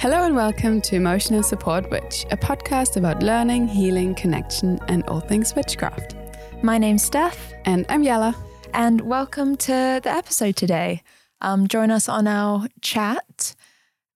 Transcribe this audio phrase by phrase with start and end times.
[0.00, 5.20] Hello and welcome to Emotional Support Witch, a podcast about learning, healing, connection, and all
[5.20, 6.14] things witchcraft.
[6.62, 8.34] My name's Steph, And I'm Yella.
[8.74, 11.02] and welcome to the episode today.
[11.40, 13.54] Um, join us on our chat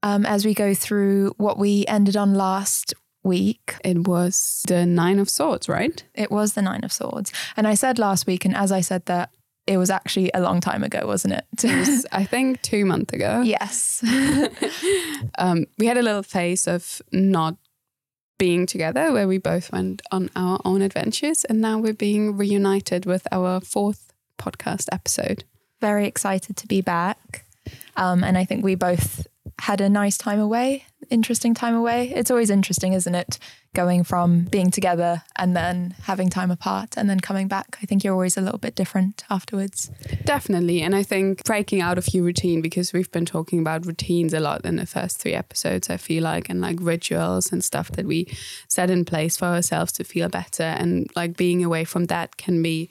[0.02, 2.94] um, as we go through what we ended on last
[3.24, 3.74] week.
[3.84, 6.02] It was the Nine of Swords, right?
[6.14, 7.32] It was the Nine of Swords.
[7.56, 9.30] And I said last week, and as I said that,
[9.66, 11.44] it was actually a long time ago, wasn't it?
[11.62, 13.42] It was, I think, two months ago.
[13.42, 14.04] yes.
[15.38, 17.56] Um, we had a little phase of not
[18.38, 21.44] being together where we both went on our own adventures.
[21.44, 25.44] And now we're being reunited with our fourth podcast episode.
[25.80, 27.44] Very excited to be back.
[27.96, 29.26] Um, and I think we both
[29.58, 32.12] had a nice time away, interesting time away.
[32.14, 33.38] It's always interesting, isn't it?
[33.74, 37.78] Going from being together and then having time apart and then coming back.
[37.82, 39.90] I think you're always a little bit different afterwards.
[40.24, 40.82] Definitely.
[40.82, 44.40] And I think breaking out of your routine, because we've been talking about routines a
[44.40, 48.06] lot in the first three episodes, I feel like, and like rituals and stuff that
[48.06, 48.28] we
[48.68, 50.62] set in place for ourselves to feel better.
[50.62, 52.90] And like being away from that can be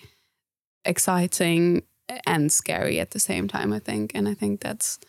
[0.83, 1.83] exciting
[2.25, 4.11] and scary at the same time, I think.
[4.13, 4.99] And I think that's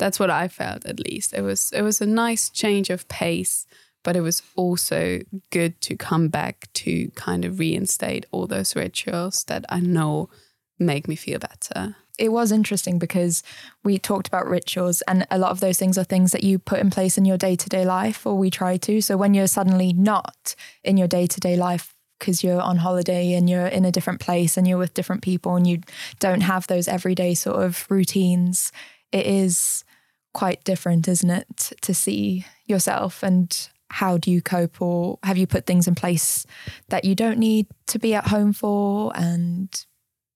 [0.00, 1.32] that's what I felt at least.
[1.32, 3.66] It was it was a nice change of pace,
[4.02, 5.20] but it was also
[5.50, 10.30] good to come back to kind of reinstate all those rituals that I know
[10.78, 11.96] make me feel better.
[12.18, 13.42] It was interesting because
[13.84, 16.80] we talked about rituals, and a lot of those things are things that you put
[16.80, 19.00] in place in your day to day life, or we try to.
[19.00, 23.32] So when you're suddenly not in your day to day life, because you're on holiday
[23.32, 25.80] and you're in a different place and you're with different people and you
[26.18, 28.70] don't have those everyday sort of routines,
[29.10, 29.84] it is
[30.32, 35.46] quite different, isn't it, to see yourself and how do you cope or have you
[35.46, 36.46] put things in place
[36.88, 39.84] that you don't need to be at home for and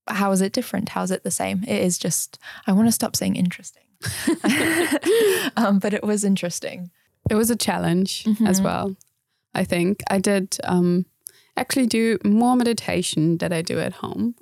[0.08, 0.90] how is it different?
[0.90, 1.62] How is it the same?
[1.62, 3.84] It is just, I want to stop saying interesting.
[5.56, 6.90] um, but it was interesting.
[7.30, 8.96] It was a challenge as well.
[9.54, 11.06] I think I did um,
[11.56, 14.34] actually do more meditation that I do at home.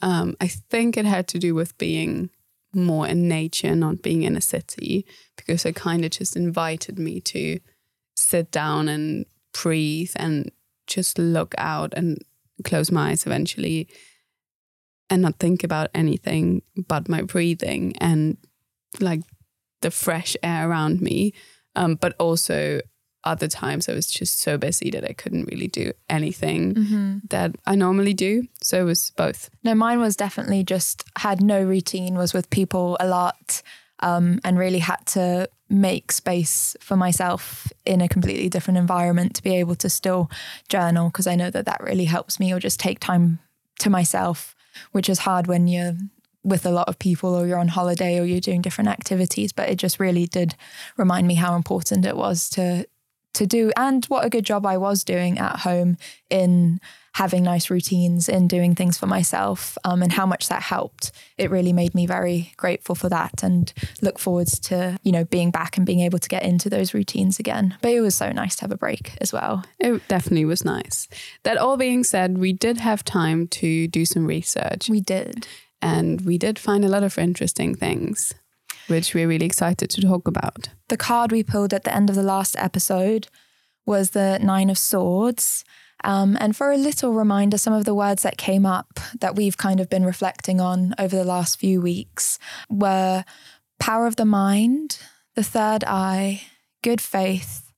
[0.00, 2.30] Um, I think it had to do with being
[2.74, 7.20] more in nature, not being in a city, because it kind of just invited me
[7.20, 7.60] to
[8.16, 10.50] sit down and breathe and
[10.86, 12.18] just look out and
[12.64, 13.88] close my eyes eventually
[15.10, 18.36] and not think about anything but my breathing and
[19.00, 19.20] like
[19.80, 21.32] the fresh air around me.
[21.76, 22.80] Um, but also
[23.24, 26.74] other times I was just so busy that I couldn't really do anything
[27.30, 28.46] that I normally do.
[28.62, 29.50] So it was both.
[29.62, 33.62] No, mine was definitely just had no routine, was with people a lot,
[34.00, 39.42] um, and really had to make space for myself in a completely different environment to
[39.42, 40.30] be able to still
[40.68, 43.38] journal because I know that that really helps me or just take time
[43.80, 44.54] to myself,
[44.92, 45.94] which is hard when you're
[46.42, 49.52] with a lot of people or you're on holiday or you're doing different activities.
[49.52, 50.54] But it just really did
[50.96, 52.86] remind me how important it was to
[53.34, 55.96] to do and what a good job I was doing at home
[56.30, 56.80] in
[57.14, 61.12] having nice routines in doing things for myself um, and how much that helped.
[61.38, 63.72] It really made me very grateful for that and
[64.02, 67.38] look forwards to you know being back and being able to get into those routines
[67.38, 67.76] again.
[67.80, 69.64] But it was so nice to have a break as well.
[69.78, 71.08] It definitely was nice.
[71.44, 74.88] That all being said, we did have time to do some research.
[74.88, 75.46] We did.
[75.80, 78.32] And we did find a lot of interesting things,
[78.88, 80.68] which we're really excited to talk about.
[80.88, 83.28] the card we pulled at the end of the last episode
[83.86, 85.64] was the Nine of Swords.
[86.02, 89.56] Um, and for a little reminder, some of the words that came up that we've
[89.56, 93.24] kind of been reflecting on over the last few weeks were
[93.78, 94.98] power of the mind,
[95.34, 96.42] the third eye,
[96.82, 97.72] good faith,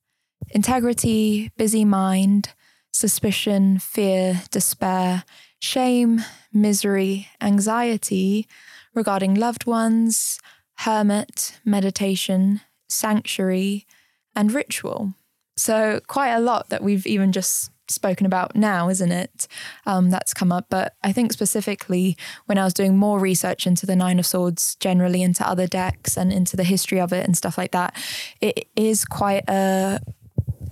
[0.51, 2.55] integrity, busy mind,
[2.93, 5.25] suspicion, fear, despair,
[5.61, 8.49] shame, misery, anxiety
[8.95, 10.41] regarding loved ones,
[10.79, 13.87] hermit, meditation, sanctuary,
[14.35, 15.15] and ritual.
[15.57, 19.47] So, quite a lot that we've even just spoken about now, isn't it?
[19.87, 20.67] Um, that's come up.
[20.69, 22.17] But I think specifically
[22.47, 26.17] when I was doing more research into the Nine of Swords, generally into other decks
[26.17, 27.97] and into the history of it and stuff like that,
[28.41, 30.01] it is quite a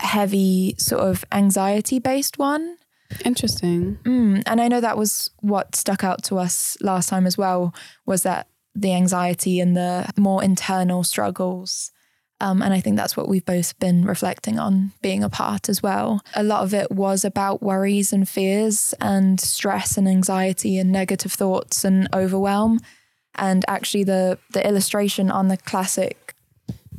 [0.01, 2.79] heavy sort of anxiety based one.
[3.25, 3.99] Interesting.
[4.03, 7.75] Mm, and I know that was what stuck out to us last time as well
[8.07, 11.93] was that the anxiety and the more internal struggles.
[12.41, 16.21] Um, and I think that's what we've both been reflecting on being apart as well.
[16.35, 21.33] A lot of it was about worries and fears and stress and anxiety and negative
[21.33, 22.81] thoughts and overwhelm.
[23.37, 26.35] And actually, the the illustration on the classic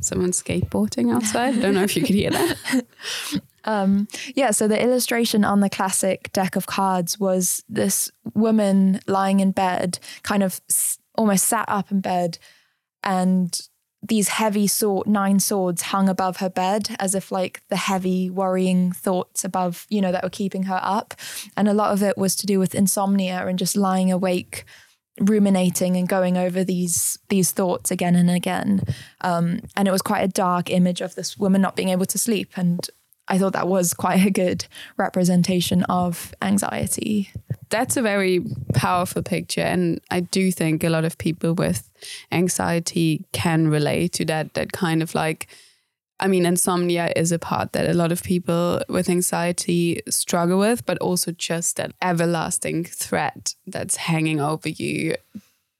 [0.00, 1.56] Someone's skateboarding outside.
[1.56, 2.86] I don't know if you could hear that.
[3.66, 4.06] Um,
[4.36, 9.50] yeah, so the illustration on the classic deck of cards was this woman lying in
[9.50, 12.38] bed, kind of s- almost sat up in bed
[13.02, 13.68] and
[14.02, 18.92] these heavy sword nine swords hung above her bed as if like the heavy worrying
[18.92, 21.14] thoughts above you know that were keeping her up
[21.56, 24.64] and a lot of it was to do with insomnia and just lying awake
[25.20, 28.82] ruminating and going over these these thoughts again and again
[29.22, 32.18] um, and it was quite a dark image of this woman not being able to
[32.18, 32.90] sleep and
[33.28, 34.66] I thought that was quite a good
[34.96, 37.30] representation of anxiety.
[37.70, 39.62] That's a very powerful picture.
[39.62, 41.90] And I do think a lot of people with
[42.30, 45.48] anxiety can relate to that, that kind of like,
[46.18, 50.86] I mean, insomnia is a part that a lot of people with anxiety struggle with,
[50.86, 55.16] but also just that everlasting threat that's hanging over you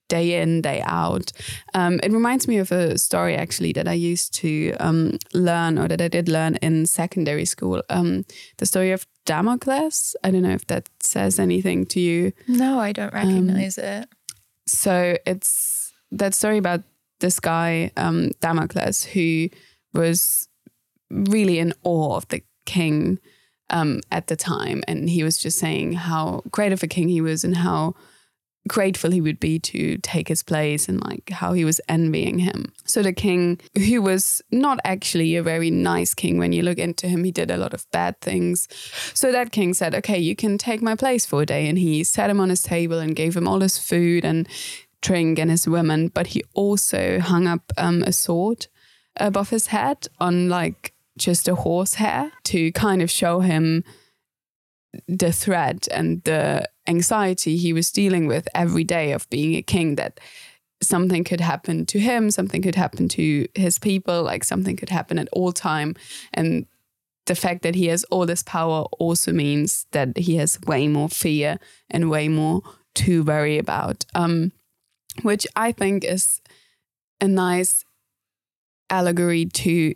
[0.08, 1.32] day in, day out.
[1.74, 5.88] Um, it reminds me of a story actually that I used to um, learn or
[5.88, 7.82] that I did learn in secondary school.
[7.90, 8.24] Um,
[8.58, 10.14] the story of Damocles.
[10.22, 12.32] I don't know if that says anything to you.
[12.46, 14.08] No, I don't recognize it.
[14.66, 16.82] So it's that story about
[17.20, 19.48] this guy, um, Damocles, who
[19.92, 20.48] was
[21.10, 23.18] really in awe of the king
[23.70, 24.82] um, at the time.
[24.86, 27.94] And he was just saying how great of a king he was and how
[28.66, 32.72] grateful he would be to take his place and like how he was envying him.
[32.84, 37.08] So the king, who was not actually a very nice king when you look into
[37.08, 38.68] him, he did a lot of bad things.
[39.14, 41.68] So that king said, Okay, you can take my place for a day.
[41.68, 44.48] And he sat him on his table and gave him all his food and
[45.02, 46.08] drink and his women.
[46.08, 48.66] But he also hung up um, a sword
[49.16, 53.82] above his head on like just a horsehair to kind of show him
[55.08, 59.96] the threat and the anxiety he was dealing with every day of being a king
[59.96, 60.20] that
[60.82, 65.18] something could happen to him something could happen to his people like something could happen
[65.18, 65.94] at all time.
[66.34, 66.66] And
[67.26, 71.08] the fact that he has all this power also means that he has way more
[71.08, 71.58] fear
[71.90, 72.62] and way more
[72.94, 74.52] to worry about um,
[75.22, 76.40] which i think is
[77.20, 77.84] a nice
[78.90, 79.94] allegory to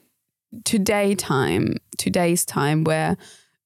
[0.64, 3.16] today time today's time where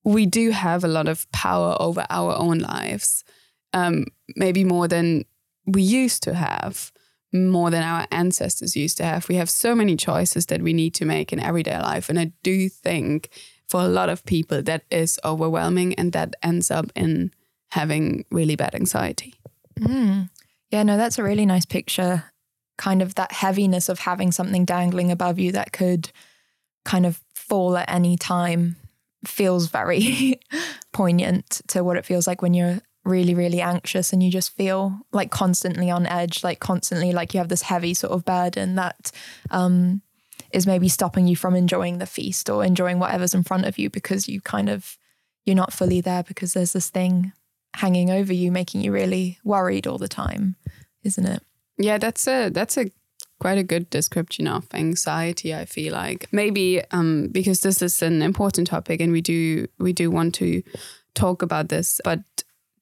[0.04, 3.24] we do have a lot of power over our own lives,
[3.72, 4.04] um,
[4.36, 5.24] maybe more than
[5.66, 6.92] we used to have,
[7.32, 9.28] more than our ancestors used to have.
[9.28, 12.08] We have so many choices that we need to make in everyday life.
[12.08, 13.30] And I do think
[13.66, 17.32] for a lot of people that is overwhelming and that ends up in
[17.70, 19.34] having really bad anxiety.
[19.80, 20.28] Mm.
[20.70, 22.24] Yeah, no, that's a really nice picture.
[22.76, 26.10] Kind of that heaviness of having something dangling above you that could
[26.84, 28.76] kind of fall at any time
[29.28, 30.40] feels very
[30.92, 34.98] poignant to what it feels like when you're really, really anxious and you just feel
[35.12, 39.12] like constantly on edge, like constantly like you have this heavy sort of burden that
[39.50, 40.00] um,
[40.52, 43.90] is maybe stopping you from enjoying the feast or enjoying whatever's in front of you
[43.90, 44.96] because you kind of
[45.44, 47.32] you're not fully there because there's this thing
[47.76, 50.56] hanging over you making you really worried all the time
[51.02, 51.42] isn't it?
[51.76, 52.90] Yeah that's a that's a
[53.44, 56.26] quite a good description of anxiety i feel like.
[56.32, 60.62] Maybe um, because this is an important topic and we do we do want to
[61.14, 62.20] talk about this but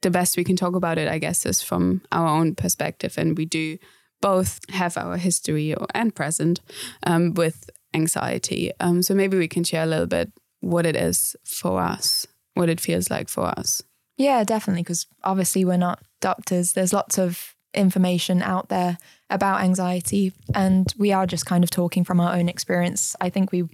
[0.02, 3.18] the best we can talk about it i guess is from our own perspective.
[3.18, 3.76] And we do
[4.20, 6.60] both have our history and present
[7.02, 8.70] um, with anxiety.
[8.78, 10.30] Um, so maybe we can share a little bit
[10.60, 13.82] what it is for us what it feels like for us.
[14.16, 16.72] Yeah definitely because obviously we're not doctors.
[16.72, 18.98] There's lots of information out there
[19.32, 20.32] about anxiety.
[20.54, 23.16] And we are just kind of talking from our own experience.
[23.20, 23.64] I think we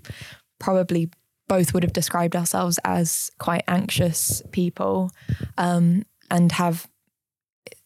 [0.59, 1.11] probably
[1.49, 5.11] both would have described ourselves as quite anxious people
[5.57, 6.89] um, and have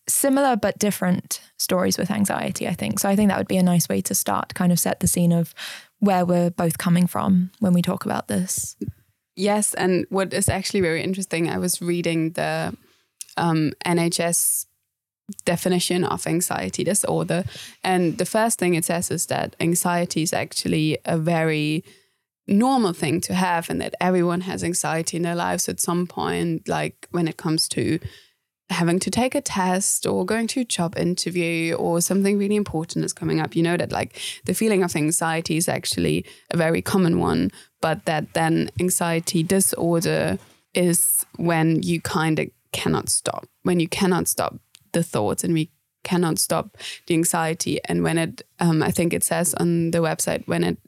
[0.09, 2.99] similar but different stories with anxiety, I think.
[2.99, 5.07] So I think that would be a nice way to start, kind of set the
[5.07, 5.55] scene of
[6.01, 8.77] where we're both coming from when we talk about this.
[9.37, 9.75] Yes.
[9.75, 12.77] And what is actually very interesting, I was reading the
[13.37, 14.67] um, NHS
[15.45, 17.45] definition of anxiety disorder.
[17.83, 21.85] And the first thing it says is that anxiety is actually a very
[22.47, 26.69] normal thing to have and that everyone has anxiety in their lives at some point,
[26.69, 27.99] like when it comes to
[28.71, 33.05] having to take a test or going to a job interview or something really important
[33.05, 33.55] is coming up.
[33.55, 38.05] You know that like the feeling of anxiety is actually a very common one, but
[38.07, 40.39] that then anxiety disorder
[40.75, 44.59] is when you kind of cannot stop, when you cannot stop
[44.93, 45.71] the thoughts and we
[46.05, 47.81] cannot stop the anxiety.
[47.85, 50.79] And when it, um, I think it says on the website, when it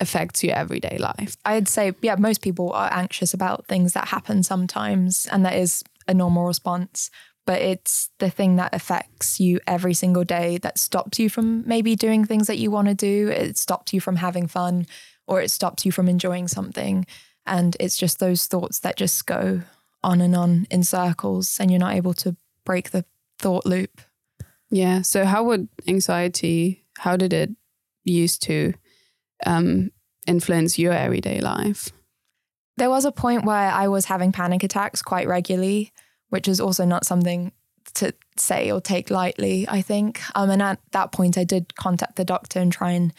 [0.00, 1.36] affects your everyday life.
[1.44, 5.82] I'd say, yeah, most people are anxious about things that happen sometimes, and that is
[6.08, 7.08] a normal response.
[7.46, 11.96] But it's the thing that affects you every single day that stops you from maybe
[11.96, 13.28] doing things that you want to do.
[13.28, 14.86] It stops you from having fun,
[15.26, 17.06] or it stops you from enjoying something.
[17.46, 19.62] And it's just those thoughts that just go
[20.04, 23.04] on and on in circles, and you're not able to break the
[23.42, 24.00] thought loop.
[24.70, 25.02] Yeah.
[25.02, 27.50] So how would anxiety, how did it
[28.04, 28.72] used to
[29.44, 29.90] um,
[30.26, 31.90] influence your everyday life?
[32.78, 35.92] There was a point where I was having panic attacks quite regularly,
[36.30, 37.52] which is also not something
[37.94, 40.22] to say or take lightly, I think.
[40.34, 43.12] Um, and at that point, I did contact the doctor and try and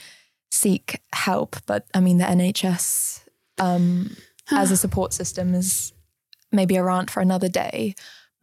[0.50, 1.58] seek help.
[1.68, 3.28] But I mean, the NHS
[3.60, 4.16] um,
[4.50, 5.94] as a support system is
[6.52, 7.94] maybe a rant for another day.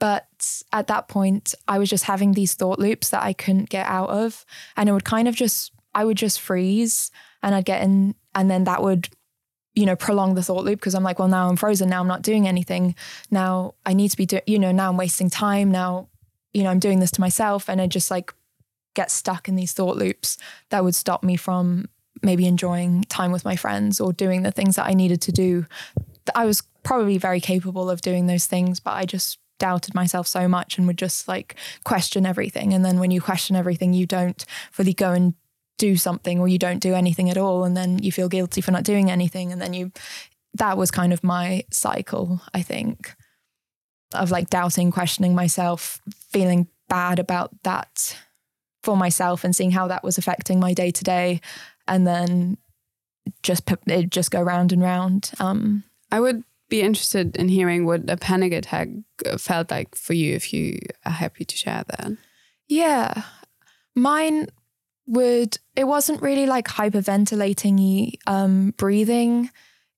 [0.01, 3.87] But at that point, I was just having these thought loops that I couldn't get
[3.87, 4.45] out of.
[4.77, 8.51] And it would kind of just, I would just freeze and I'd get in, and
[8.51, 9.09] then that would,
[9.75, 11.91] you know, prolong the thought loop because I'm like, well, now I'm frozen.
[11.91, 12.95] Now I'm not doing anything.
[13.31, 15.71] Now I need to be doing, you know, now I'm wasting time.
[15.71, 16.09] Now,
[16.53, 17.69] you know, I'm doing this to myself.
[17.69, 18.33] And I just like
[18.95, 20.39] get stuck in these thought loops
[20.71, 21.89] that would stop me from
[22.23, 25.67] maybe enjoying time with my friends or doing the things that I needed to do.
[26.35, 30.49] I was probably very capable of doing those things, but I just doubted myself so
[30.49, 32.75] much and would just like question everything.
[32.75, 35.35] And then when you question everything, you don't fully go and
[35.79, 37.65] do something or you don't do anything at all.
[37.65, 39.53] And then you feel guilty for not doing anything.
[39.53, 39.93] And then you,
[40.55, 43.15] that was kind of my cycle, I think,
[44.13, 46.01] of like doubting, questioning myself,
[46.33, 48.19] feeling bad about that
[48.83, 51.41] for myself and seeing how that was affecting my day to day.
[51.87, 52.59] And then
[53.43, 55.31] just it just go round and round.
[55.39, 58.89] Um, I would be interested in hearing what a panic attack
[59.37, 62.13] felt like for you if you are happy to share that.
[62.67, 63.25] Yeah.
[63.95, 64.47] Mine
[65.07, 69.51] would, it wasn't really like hyperventilating um, breathing.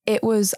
[0.07, 0.55] It was,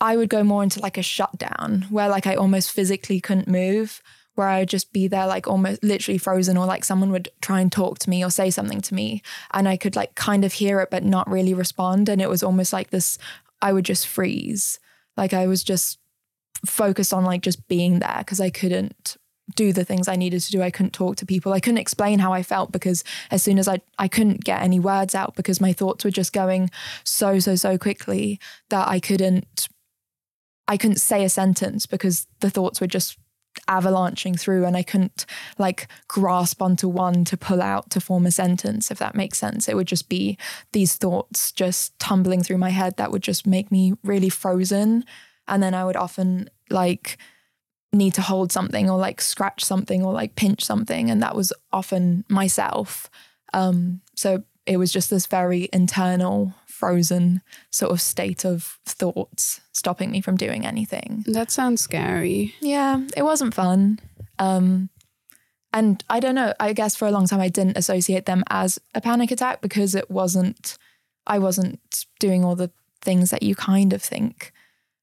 [0.00, 4.02] I would go more into like a shutdown where like I almost physically couldn't move,
[4.34, 7.60] where I would just be there like almost literally frozen, or like someone would try
[7.60, 9.22] and talk to me or say something to me.
[9.52, 12.08] And I could like kind of hear it, but not really respond.
[12.08, 13.18] And it was almost like this,
[13.60, 14.78] I would just freeze.
[15.16, 15.98] Like I was just
[16.66, 19.16] focused on like just being there because I couldn't
[19.54, 20.62] do the things I needed to do.
[20.62, 21.52] I couldn't talk to people.
[21.52, 24.78] I couldn't explain how I felt because as soon as I I couldn't get any
[24.78, 26.70] words out because my thoughts were just going
[27.04, 28.38] so so so quickly
[28.68, 29.68] that I couldn't
[30.68, 33.18] I couldn't say a sentence because the thoughts were just
[33.70, 35.24] avalanching through and I couldn't
[35.56, 39.68] like grasp onto one to pull out to form a sentence, if that makes sense.
[39.68, 40.36] It would just be
[40.72, 45.04] these thoughts just tumbling through my head that would just make me really frozen.
[45.48, 47.16] And then I would often like
[47.92, 51.10] need to hold something or like scratch something or like pinch something.
[51.10, 53.08] And that was often myself.
[53.54, 60.10] Um, so it was just this very internal frozen sort of state of thoughts stopping
[60.10, 61.24] me from doing anything.
[61.26, 62.54] That sounds scary.
[62.60, 64.00] Yeah, it wasn't fun.
[64.38, 64.88] Um,
[65.74, 68.80] and I don't know, I guess for a long time I didn't associate them as
[68.94, 70.78] a panic attack because it wasn't,
[71.26, 72.70] I wasn't doing all the
[73.02, 74.52] things that you kind of think.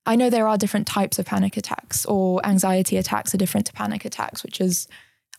[0.06, 3.74] I know there are different types of panic attacks or anxiety attacks are different to
[3.74, 4.88] panic attacks, which is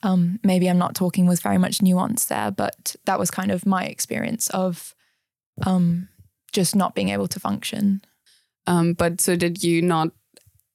[0.02, 3.66] um, maybe I'm not talking with very much nuance there, but that was kind of
[3.66, 4.94] my experience of
[5.66, 6.08] um,
[6.52, 8.02] just not being able to function.
[8.66, 10.10] Um, but so did you not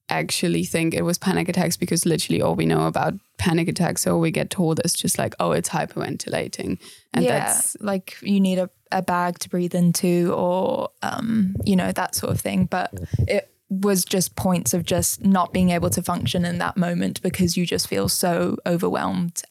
[0.09, 1.77] actually think it was panic attacks?
[1.77, 5.35] Because literally all we know about panic attacks or we get told is just like
[5.39, 6.79] oh it's hyperventilating.
[7.13, 11.75] And yeah, that's like you need a, a bag to breathe into or um, you
[11.75, 12.65] know that sort of thing.
[12.65, 12.93] But
[13.27, 17.57] it was just points of just not being able to function in that moment because
[17.57, 19.41] you just feel so overwhelmed.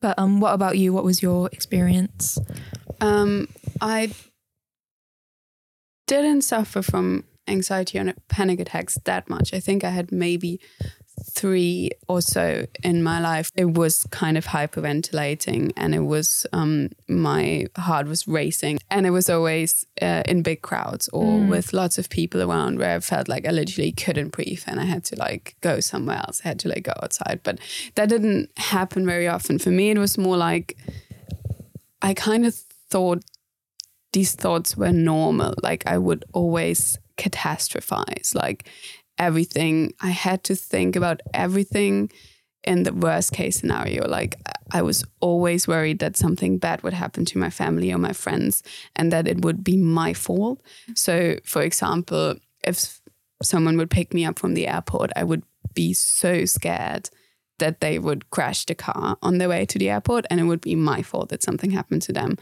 [0.00, 0.92] But um what about you?
[0.92, 2.38] What was your experience?
[3.00, 3.48] Um
[3.80, 4.12] i
[6.10, 9.54] didn't suffer from anxiety or panic attacks that much.
[9.54, 10.60] I think I had maybe
[11.30, 13.52] three or so in my life.
[13.54, 18.80] It was kind of hyperventilating and it was, um, my heart was racing.
[18.90, 21.48] And it was always uh, in big crowds or mm.
[21.48, 24.86] with lots of people around where I felt like I literally couldn't breathe and I
[24.86, 26.40] had to like go somewhere else.
[26.44, 27.40] I had to like go outside.
[27.44, 27.60] But
[27.94, 29.60] that didn't happen very often.
[29.60, 30.76] For me, it was more like
[32.02, 32.54] I kind of
[32.90, 33.22] thought
[34.12, 35.54] these thoughts were normal.
[35.62, 38.68] Like I would always catastrophize, like
[39.18, 39.92] everything.
[40.00, 42.10] I had to think about everything
[42.64, 44.06] in the worst case scenario.
[44.08, 44.36] Like
[44.72, 48.62] I was always worried that something bad would happen to my family or my friends
[48.96, 50.60] and that it would be my fault.
[50.94, 53.00] So, for example, if
[53.42, 55.42] someone would pick me up from the airport, I would
[55.74, 57.08] be so scared
[57.60, 60.60] that they would crash the car on their way to the airport and it would
[60.60, 62.36] be my fault that something happened to them.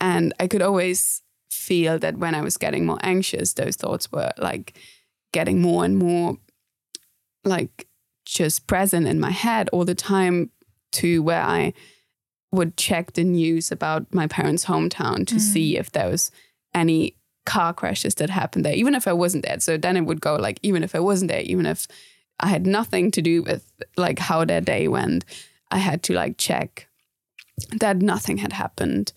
[0.00, 4.32] And I could always feel that when I was getting more anxious, those thoughts were
[4.38, 4.78] like
[5.32, 6.38] getting more and more
[7.44, 7.86] like
[8.24, 10.50] just present in my head all the time
[10.92, 11.72] to where I
[12.52, 15.40] would check the news about my parents' hometown to mm.
[15.40, 16.30] see if there was
[16.74, 19.60] any car crashes that happened there, even if I wasn't there.
[19.60, 21.86] So then it would go like, even if I wasn't there, even if
[22.40, 25.24] I had nothing to do with like how their day went,
[25.70, 26.88] I had to like check
[27.78, 29.12] that nothing had happened.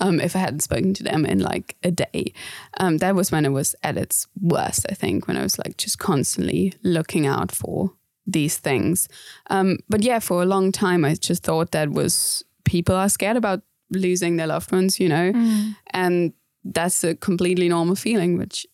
[0.00, 2.32] um, if I hadn't spoken to them in like a day.
[2.78, 5.76] Um, that was when it was at its worst, I think, when I was like
[5.76, 7.92] just constantly looking out for
[8.26, 9.08] these things.
[9.50, 13.36] Um, but yeah, for a long time, I just thought that was people are scared
[13.36, 15.74] about losing their loved ones, you know, mm.
[15.90, 16.32] and
[16.64, 18.66] that's a completely normal feeling, which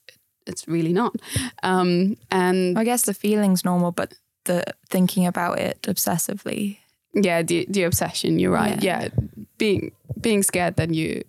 [0.47, 1.15] it's really not.
[1.63, 6.79] Um, and I guess the feeling's normal, but the thinking about it obsessively.
[7.15, 8.39] Yeah, the the obsession.
[8.39, 8.83] You're right.
[8.83, 9.09] Yeah, yeah
[9.59, 11.23] being being scared that you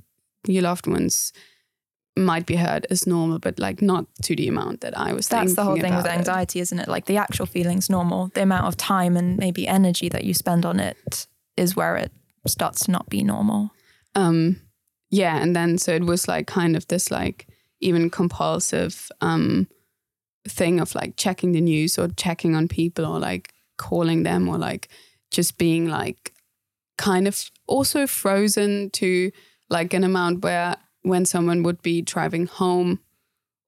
[0.48, 1.34] your loved ones
[2.18, 5.28] might be hurt is normal, but like not to the amount that I was.
[5.28, 6.88] That's the whole thing with anxiety, is isn't it?
[6.88, 8.32] Like the actual feeling's normal.
[8.34, 12.12] The amount of time and maybe energy that you spend on it is where it
[12.48, 13.72] starts to not be normal.
[14.16, 14.62] Um,
[15.10, 17.48] yeah, and then so it was like kind of this like
[17.82, 19.68] even compulsive um
[20.48, 24.58] thing of like checking the news or checking on people or like calling them or
[24.58, 24.90] like
[25.32, 26.34] just being like
[26.98, 29.32] kind of also frozen to
[29.70, 33.00] like an amount where when someone would be driving home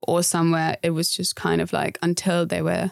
[0.01, 2.91] or somewhere, it was just kind of like until they were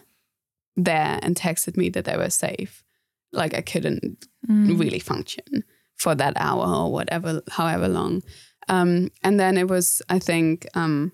[0.75, 2.83] there and texted me that they were safe.
[3.31, 4.79] Like I couldn't mm.
[4.79, 5.63] really function
[5.95, 8.21] for that hour or whatever, however long.
[8.67, 11.11] Um, and then it was, I think, um,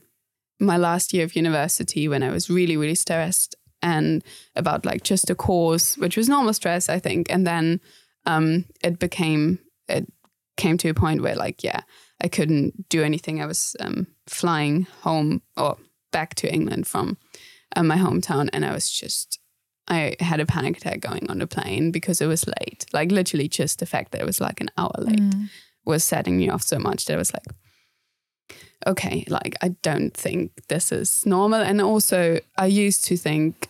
[0.60, 4.24] my last year of university when I was really, really stressed and
[4.56, 7.32] about like just a course, which was normal stress, I think.
[7.32, 7.82] And then
[8.26, 10.12] um, it became, it
[10.58, 11.82] came to a point where like, yeah,
[12.22, 13.42] I couldn't do anything.
[13.42, 15.78] I was um, flying home or
[16.12, 17.18] back to England from
[17.76, 19.40] uh, my hometown, and I was just
[19.88, 22.86] I had a panic attack going on the plane because it was late.
[22.94, 25.50] Like literally, just the fact that it was like an hour late mm.
[25.86, 28.58] Was setting me off so much that I was like,
[28.88, 31.62] okay, like I don't think this is normal.
[31.62, 33.70] And also, I used to think,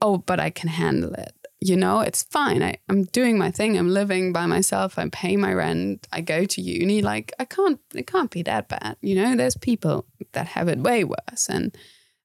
[0.00, 1.34] oh, but I can handle it
[1.64, 2.62] you know, it's fine.
[2.62, 3.78] I, I'm doing my thing.
[3.78, 4.98] I'm living by myself.
[4.98, 6.06] I pay my rent.
[6.12, 7.00] I go to uni.
[7.00, 8.98] Like I can't, it can't be that bad.
[9.00, 11.48] You know, there's people that have it way worse.
[11.48, 11.74] And,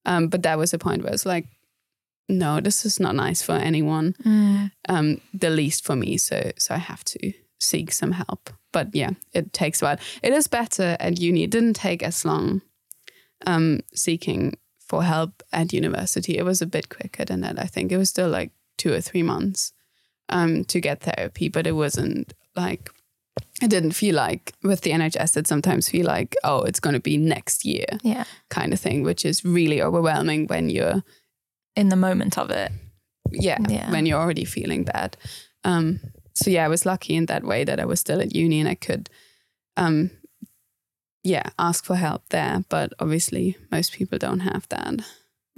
[0.06, 1.46] um, but that was a point where it's like,
[2.28, 4.14] no, this is not nice for anyone.
[4.26, 4.72] Mm.
[4.90, 6.18] Um, the least for me.
[6.18, 8.50] So, so I have to seek some help.
[8.72, 10.00] But yeah, it takes a while.
[10.22, 11.44] It is better at uni.
[11.44, 12.62] It didn't take as long,
[13.46, 16.38] um, seeking for help at university.
[16.38, 17.60] It was a bit quicker than that.
[17.60, 19.74] I think it was still like two or three months
[20.30, 22.90] um, to get therapy, but it wasn't like
[23.62, 27.00] it didn't feel like with the NHS it sometimes feel like oh it's going to
[27.00, 31.04] be next year yeah kind of thing which is really overwhelming when you're
[31.76, 32.72] in the moment of it
[33.32, 33.92] yeah, yeah.
[33.92, 35.16] when you're already feeling bad
[35.64, 36.00] um,
[36.40, 38.70] so yeah I was lucky in that way that I was still at uni and
[38.70, 39.10] I could
[39.78, 40.12] um,
[41.24, 44.96] yeah ask for help there but obviously most people don't have that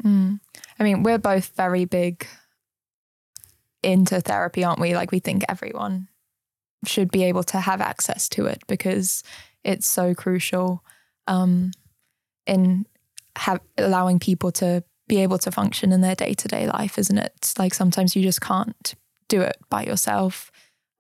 [0.04, 0.40] mm.
[0.80, 2.28] I mean we're both very big
[3.84, 4.96] into therapy, aren't we?
[4.96, 6.08] Like we think everyone
[6.86, 9.24] should be able to have access to it because
[9.64, 10.84] it's so crucial
[11.28, 11.72] um,
[12.46, 12.86] in
[13.38, 17.18] have, allowing people to be able to function in their day to day life, isn't
[17.18, 17.54] it?
[17.58, 18.96] Like sometimes you just can't
[19.28, 20.52] do it by yourself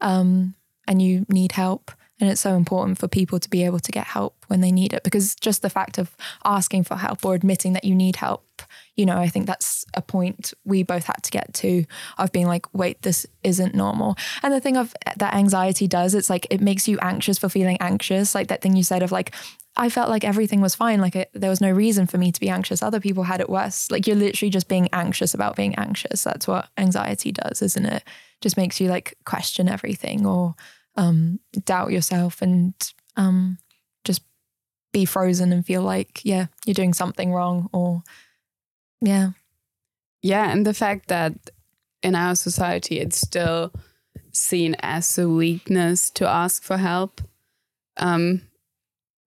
[0.02, 0.56] um,
[0.88, 1.92] and you need help.
[2.22, 4.94] And it's so important for people to be able to get help when they need
[4.94, 8.62] it because just the fact of asking for help or admitting that you need help,
[8.96, 11.84] you know, I think that's a point we both had to get to
[12.20, 14.16] of being like, wait, this isn't normal.
[14.44, 17.50] And the thing of eh, that anxiety does, it's like it makes you anxious for
[17.50, 18.36] feeling anxious.
[18.36, 19.34] Like that thing you said of like,
[19.76, 21.02] I felt like everything was fine.
[21.02, 22.84] Like it, there was no reason for me to be anxious.
[22.84, 23.90] Other people had it worse.
[23.90, 26.24] Like you're literally just being anxious about being anxious.
[26.24, 28.04] That's what anxiety does, isn't it?
[28.42, 30.56] Just makes you like question everything or
[31.02, 32.74] um, doubt yourself and
[33.18, 33.58] um,
[34.04, 34.22] just
[34.94, 38.04] be frozen and feel like, yeah, you're doing something wrong or,
[39.02, 39.32] yeah.
[40.22, 40.52] Yeah.
[40.52, 41.34] And the fact that
[42.04, 43.74] in our society, it's still
[44.32, 47.22] seen as a weakness to ask for help
[47.98, 48.42] um,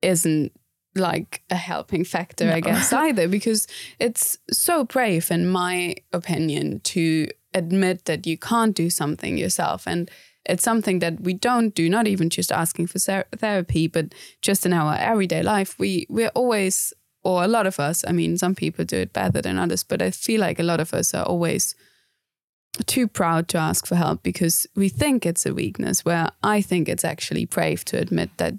[0.01, 0.53] isn't
[0.95, 2.55] like a helping factor, no.
[2.55, 3.67] I guess, either, because
[3.99, 9.89] it's so brave, in my opinion, to admit that you can't do something yourself.
[9.89, 10.09] And
[10.47, 14.73] it's something that we don't do, not even just asking for therapy, but just in
[14.73, 15.79] our everyday life.
[15.79, 18.05] We we're always, or a lot of us.
[18.07, 20.81] I mean, some people do it better than others, but I feel like a lot
[20.81, 21.75] of us are always
[22.87, 26.05] too proud to ask for help because we think it's a weakness.
[26.05, 28.55] Where I think it's actually brave to admit that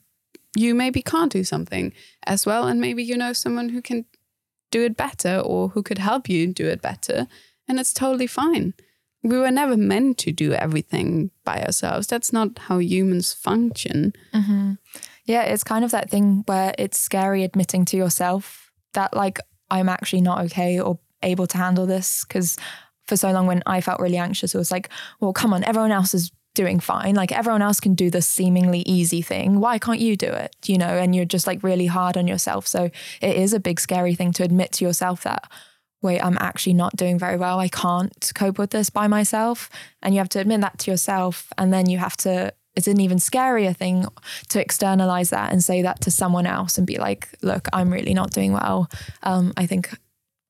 [0.56, 1.93] you maybe can't do something
[2.26, 4.06] as well, and maybe you know someone who can
[4.71, 7.28] do it better or who could help you do it better,
[7.67, 8.74] and it's totally fine
[9.25, 12.07] we were never meant to do everything by ourselves.
[12.07, 14.13] That's not how humans function.
[14.33, 14.73] Mm-hmm.
[15.25, 19.39] Yeah, it's kind of that thing where it's scary admitting to yourself that, like,
[19.71, 22.23] I'm actually not okay or able to handle this.
[22.23, 22.57] Because
[23.07, 25.91] for so long, when I felt really anxious, it was like, well, come on, everyone
[25.91, 27.15] else is doing fine.
[27.15, 29.59] Like everyone else can do this seemingly easy thing.
[29.59, 30.55] Why can't you do it?
[30.65, 32.65] You know, and you're just like really hard on yourself.
[32.65, 35.51] So it is a big scary thing to admit to yourself that,
[36.05, 37.59] wait, I'm actually not doing very well.
[37.59, 39.69] I can't cope with this by myself.
[40.01, 41.51] And you have to admit that to yourself.
[41.57, 44.05] And then you have to, it's an even scarier thing
[44.49, 48.13] to externalize that and say that to someone else and be like, look, I'm really
[48.13, 48.89] not doing well.
[49.23, 49.97] Um, I think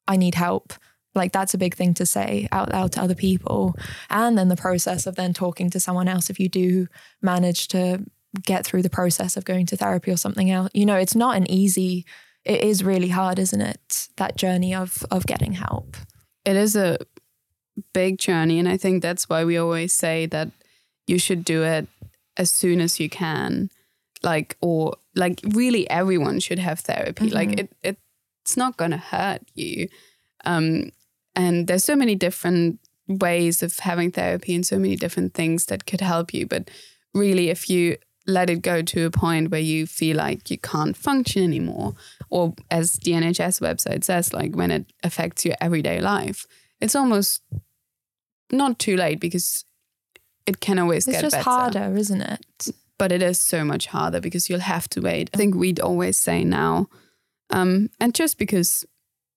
[0.07, 0.73] I need help
[1.15, 3.73] like that's a big thing to say out loud to other people.
[4.09, 6.87] And then the process of then talking to someone else if you do
[7.21, 8.03] manage to
[8.43, 10.69] get through the process of going to therapy or something else.
[10.73, 12.05] You know, it's not an easy
[12.45, 14.07] it is really hard, isn't it?
[14.17, 15.97] That journey of of getting help.
[16.45, 16.97] It is a
[17.93, 20.49] big journey and I think that's why we always say that
[21.07, 21.87] you should do it
[22.37, 23.69] as soon as you can.
[24.23, 27.25] Like or like really everyone should have therapy.
[27.25, 27.35] Mm-hmm.
[27.35, 27.97] Like it, it
[28.43, 29.89] it's not going to hurt you.
[30.45, 30.91] Um,
[31.35, 35.87] and there's so many different ways of having therapy and so many different things that
[35.87, 36.45] could help you.
[36.45, 36.69] But
[37.13, 40.97] really, if you let it go to a point where you feel like you can't
[40.97, 41.93] function anymore,
[42.29, 46.45] or as the NHS website says, like when it affects your everyday life,
[46.81, 47.41] it's almost
[48.51, 49.65] not too late because
[50.45, 52.69] it can always it's get just harder, isn't it?
[52.97, 55.29] But it is so much harder because you'll have to wait.
[55.33, 56.87] I think we'd always say now,
[57.49, 58.85] um, and just because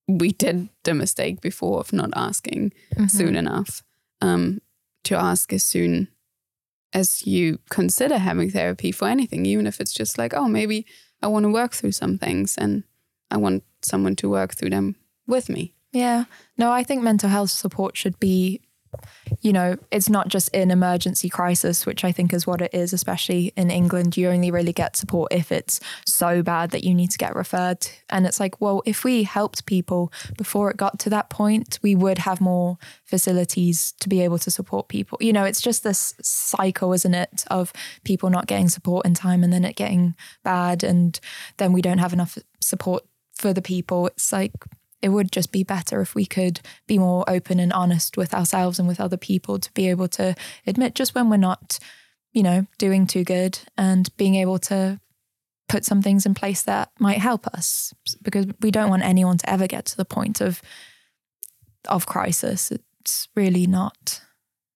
[0.07, 3.07] we did the mistake before of not asking mm-hmm.
[3.07, 3.83] soon enough.
[4.20, 4.61] Um,
[5.05, 6.09] to ask as soon
[6.92, 10.87] as you consider having therapy for anything, even if it's just like, oh, maybe
[11.22, 12.85] I want to work through some things and
[13.31, 14.96] I want someone to work through them
[15.27, 15.74] with me.
[15.92, 16.24] Yeah.
[16.57, 18.61] No, I think mental health support should be
[19.40, 22.92] you know, it's not just in emergency crisis, which I think is what it is,
[22.92, 24.16] especially in England.
[24.16, 27.87] You only really get support if it's so bad that you need to get referred.
[28.11, 31.94] And it's like, well, if we helped people before it got to that point, we
[31.94, 35.18] would have more facilities to be able to support people.
[35.20, 37.72] You know, it's just this cycle, isn't it, of
[38.05, 40.83] people not getting support in time and then it getting bad.
[40.83, 41.18] And
[41.59, 44.07] then we don't have enough support for the people.
[44.09, 44.53] It's like,
[45.01, 48.79] it would just be better if we could be more open and honest with ourselves
[48.79, 50.35] and with other people to be able to
[50.67, 51.79] admit just when we're not,
[52.33, 55.01] you know, doing too good and being able to
[55.69, 59.51] put some things in place that might help us because we don't want anyone to
[59.51, 60.61] ever get to the point of
[61.87, 62.73] of crisis.
[63.01, 64.23] It's really not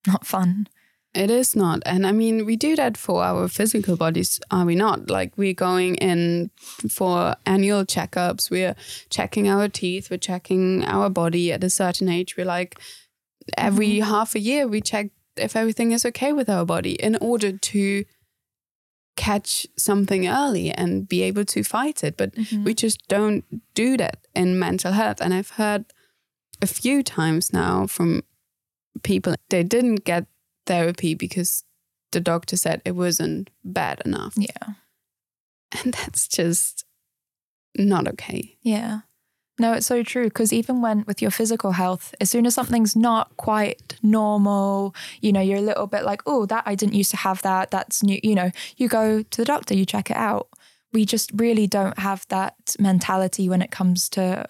[0.07, 0.69] not fun.
[1.15, 1.83] It is not.
[1.85, 5.11] And I mean, we do that for our physical bodies, are we not?
[5.11, 6.51] Like, we're going in
[6.89, 8.75] for annual checkups, we're
[9.11, 12.37] checking our teeth, we're checking our body at a certain age.
[12.37, 12.81] We're like,
[13.59, 14.09] every mm-hmm.
[14.09, 18.05] half a year, we check if everything is okay with our body in order to
[19.17, 22.17] catch something early and be able to fight it.
[22.17, 22.65] But mm-hmm.
[22.65, 23.45] we just don't
[23.75, 25.21] do that in mental health.
[25.21, 25.85] And I've heard
[26.63, 28.23] a few times now from
[29.03, 30.27] people, they didn't get
[30.67, 31.65] therapy because
[32.13, 34.35] the doctor said it wasn't bad enough.
[34.37, 34.75] Yeah.
[35.83, 36.85] And that's just
[37.77, 38.57] not okay.
[38.63, 39.01] Yeah.
[39.59, 40.25] No, it's so true.
[40.25, 45.33] Because even when with your physical health, as soon as something's not quite normal, you
[45.33, 47.71] know, you're a little bit like, oh, that I didn't used to have that.
[47.71, 48.19] That's new.
[48.23, 50.49] You know, you go to the doctor, you check it out.
[50.93, 54.47] We just really don't have that mentality when it comes to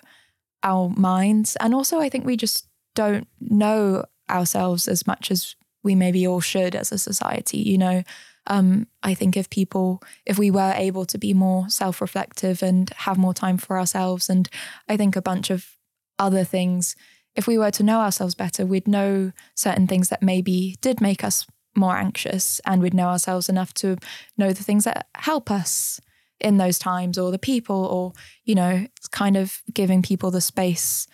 [0.62, 1.56] our minds.
[1.56, 6.40] And also, I think we just don't know ourselves as much as we maybe all
[6.40, 7.58] should as a society.
[7.58, 8.02] You know,
[8.46, 12.90] um, I think if people, if we were able to be more self reflective and
[12.90, 14.48] have more time for ourselves, and
[14.88, 15.76] I think a bunch of
[16.18, 16.96] other things,
[17.34, 21.24] if we were to know ourselves better, we'd know certain things that maybe did make
[21.24, 23.96] us more anxious, and we'd know ourselves enough to
[24.36, 26.00] know the things that help us
[26.40, 28.12] in those times, or the people, or,
[28.44, 31.06] you know, it's kind of giving people the space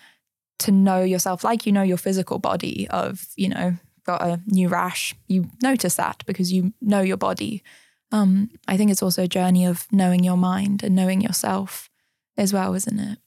[0.58, 3.76] to know yourself like you know your physical body of you know
[4.08, 7.62] got a new rash, you notice that because you know your body.
[8.10, 11.90] Um, I think it's also a journey of knowing your mind and knowing yourself
[12.38, 13.18] as well, isn't it?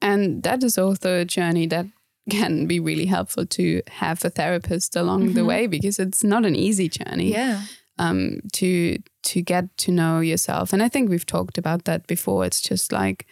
[0.00, 1.86] And that is also a journey that
[2.30, 5.34] can be really helpful to have a therapist along mm-hmm.
[5.34, 7.32] the way because it's not an easy journey.
[7.32, 7.62] Yeah.
[7.98, 12.46] Um, to to get to know yourself, and I think we've talked about that before.
[12.46, 13.26] It's just like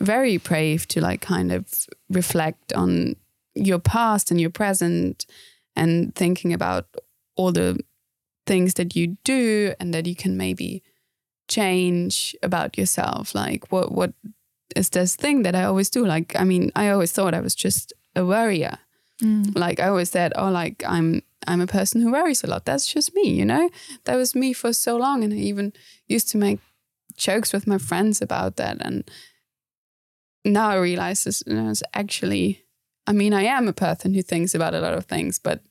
[0.00, 1.66] very brave to like kind of
[2.08, 3.16] reflect on
[3.54, 5.26] your past and your present
[5.78, 6.86] and thinking about
[7.36, 7.78] all the
[8.46, 10.82] things that you do and that you can maybe
[11.48, 13.34] change about yourself.
[13.34, 14.12] Like what what
[14.76, 16.04] is this thing that i always do?
[16.04, 18.78] Like i mean i always thought i was just a worrier.
[19.20, 19.58] Mm.
[19.58, 22.64] like i always said oh like i'm i'm a person who worries a lot.
[22.64, 23.70] That's just me you know?
[24.04, 25.72] That was me for so long and i even
[26.06, 26.60] used to make
[27.16, 29.10] jokes with my friends about that and
[30.44, 32.68] now i realize this you know, it's actually
[33.08, 35.62] I mean, I am a person who thinks about a lot of things, but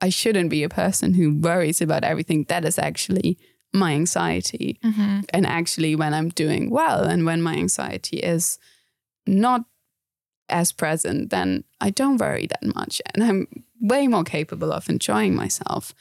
[0.00, 2.44] I shouldn't be a person who worries about everything.
[2.44, 3.38] That is actually
[3.72, 4.78] my anxiety.
[4.84, 5.20] Mm-hmm.
[5.30, 8.58] And actually, when I'm doing well and when my anxiety is
[9.26, 9.64] not
[10.48, 13.00] as present, then I don't worry that much.
[13.14, 15.94] And I'm way more capable of enjoying myself.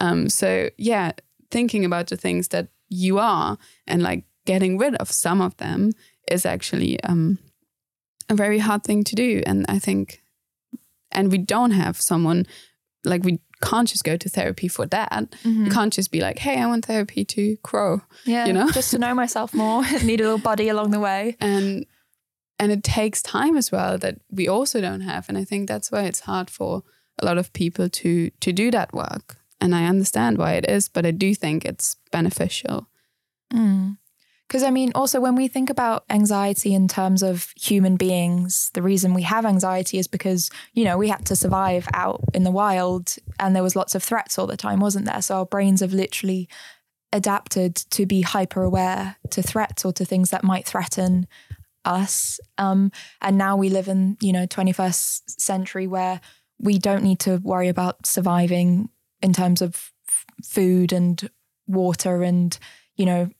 [0.00, 1.12] Um, so, yeah,
[1.50, 5.92] thinking about the things that you are and like getting rid of some of them
[6.28, 7.38] is actually um,
[8.28, 9.42] a very hard thing to do.
[9.46, 10.22] And I think,
[11.10, 12.46] and we don't have someone
[13.04, 15.30] like we can't just go to therapy for that.
[15.44, 15.66] Mm-hmm.
[15.66, 18.02] You can't just be like, hey, I want therapy to grow.
[18.24, 18.46] Yeah.
[18.46, 18.70] You know?
[18.70, 21.36] just to know myself more, need a little buddy along the way.
[21.40, 21.86] And
[22.58, 25.28] and it takes time as well that we also don't have.
[25.28, 26.84] And I think that's why it's hard for
[27.20, 29.38] a lot of people to to do that work.
[29.60, 32.88] And I understand why it is, but I do think it's beneficial.
[33.52, 33.98] Mm.
[34.48, 38.82] Because I mean, also when we think about anxiety in terms of human beings, the
[38.82, 42.50] reason we have anxiety is because, you know, we had to survive out in the
[42.50, 45.22] wild and there was lots of threats all the time, wasn't there?
[45.22, 46.48] So our brains have literally
[47.12, 51.26] adapted to be hyper aware to threats or to things that might threaten
[51.84, 52.40] us.
[52.58, 56.20] Um, and now we live in, you know, 21st century where
[56.58, 58.88] we don't need to worry about surviving
[59.20, 61.28] in terms of f- food and
[61.66, 62.58] water and,
[62.96, 63.30] you know,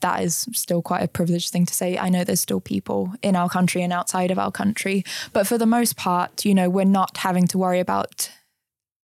[0.00, 1.98] that is still quite a privileged thing to say.
[1.98, 5.58] I know there's still people in our country and outside of our country, but for
[5.58, 8.30] the most part, you know, we're not having to worry about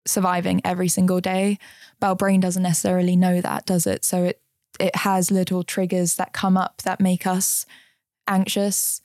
[0.07, 1.59] surviving every single day.
[2.01, 4.05] But our brain doesn't necessarily know that, does it?
[4.05, 4.41] So it
[4.81, 7.65] it has little triggers that come up that make us
[8.27, 9.01] anxious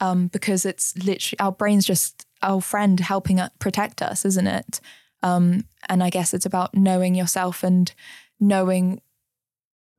[0.00, 4.80] um, because it's literally our brain's just our friend helping us protect us, isn't it?
[5.22, 7.92] Um, and I guess it's about knowing yourself and
[8.38, 9.02] knowing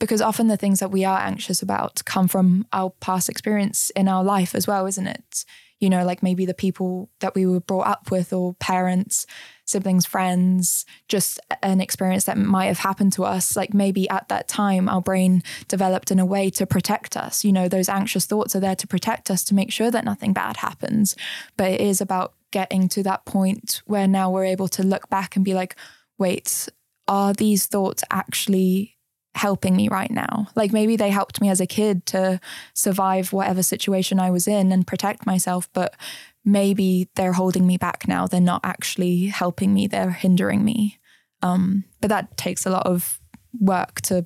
[0.02, 4.08] because often the things that we are anxious about come from our past experience in
[4.08, 5.46] our life as well, isn't it?
[5.80, 9.28] You know, like maybe the people that we were brought up with, or parents,
[9.66, 13.56] siblings, friends, just an experience that might have happened to us.
[13.56, 17.46] Like maybe at that time, our brain developed in a way to protect us.
[17.46, 20.34] You know, those anxious thoughts are there to protect us, to make sure that nothing
[20.34, 21.16] bad happens.
[21.58, 25.36] But it is about getting to that point where now we're able to look back
[25.36, 25.76] and be like,
[26.18, 26.70] wait,
[27.08, 28.98] are these thoughts actually
[29.36, 30.48] helping me right now.
[30.56, 32.40] Like maybe they helped me as a kid to
[32.74, 35.96] survive whatever situation I was in and protect myself, but
[36.44, 38.28] maybe they're holding me back now.
[38.28, 41.00] They're not actually helping me, they're hindering me.
[41.42, 43.20] Um, but that takes a lot of
[43.60, 44.26] work to,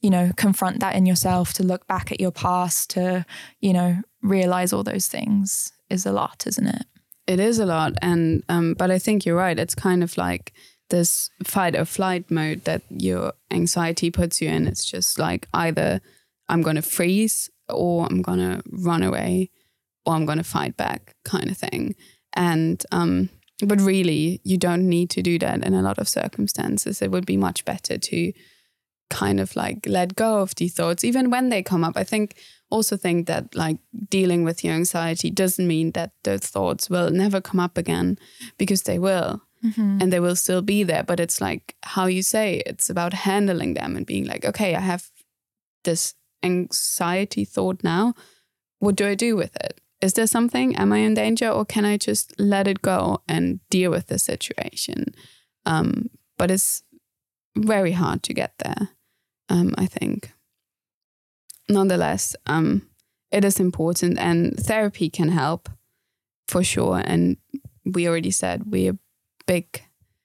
[0.00, 3.26] you know, confront that in yourself, to look back at your past, to,
[3.60, 6.86] you know, realize all those things is a lot, isn't it?
[7.26, 7.92] It is a lot.
[8.02, 9.58] And, um, but I think you're right.
[9.58, 10.52] It's kind of like,
[10.90, 14.66] this fight or flight mode that your anxiety puts you in.
[14.66, 16.00] It's just like either
[16.48, 19.50] I'm going to freeze or I'm going to run away
[20.04, 21.94] or I'm going to fight back kind of thing.
[22.34, 23.30] And, um,
[23.62, 27.02] but really, you don't need to do that in a lot of circumstances.
[27.02, 28.32] It would be much better to
[29.10, 31.96] kind of like let go of these thoughts, even when they come up.
[31.96, 32.36] I think
[32.70, 37.40] also think that like dealing with your anxiety doesn't mean that those thoughts will never
[37.40, 38.16] come up again
[38.56, 39.98] because they will mm-hmm.
[40.00, 41.02] and they will still be there.
[41.02, 44.80] But it's like how you say it's about handling them and being like, okay, I
[44.80, 45.10] have
[45.84, 48.14] this anxiety thought now.
[48.78, 49.80] What do I do with it?
[50.00, 50.74] Is there something?
[50.76, 51.48] Am I in danger?
[51.48, 55.14] Or can I just let it go and deal with the situation?
[55.66, 56.82] Um, but it's
[57.56, 58.88] very hard to get there,
[59.50, 60.32] um, I think.
[61.68, 62.88] Nonetheless, um,
[63.30, 65.68] it is important and therapy can help
[66.48, 67.02] for sure.
[67.04, 67.36] And
[67.84, 68.98] we already said we're
[69.50, 69.82] big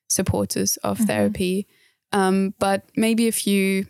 [0.08, 1.08] supporters of mm-hmm.
[1.08, 1.68] therapy.
[2.12, 3.88] Um, but maybe if you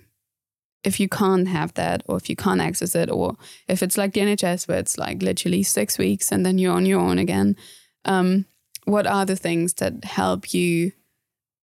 [0.85, 3.35] if you can't have that or if you can't access it or
[3.67, 6.85] if it's like the NHS where it's like literally six weeks and then you're on
[6.85, 7.55] your own again,
[8.05, 8.45] um,
[8.85, 10.91] what are the things that help you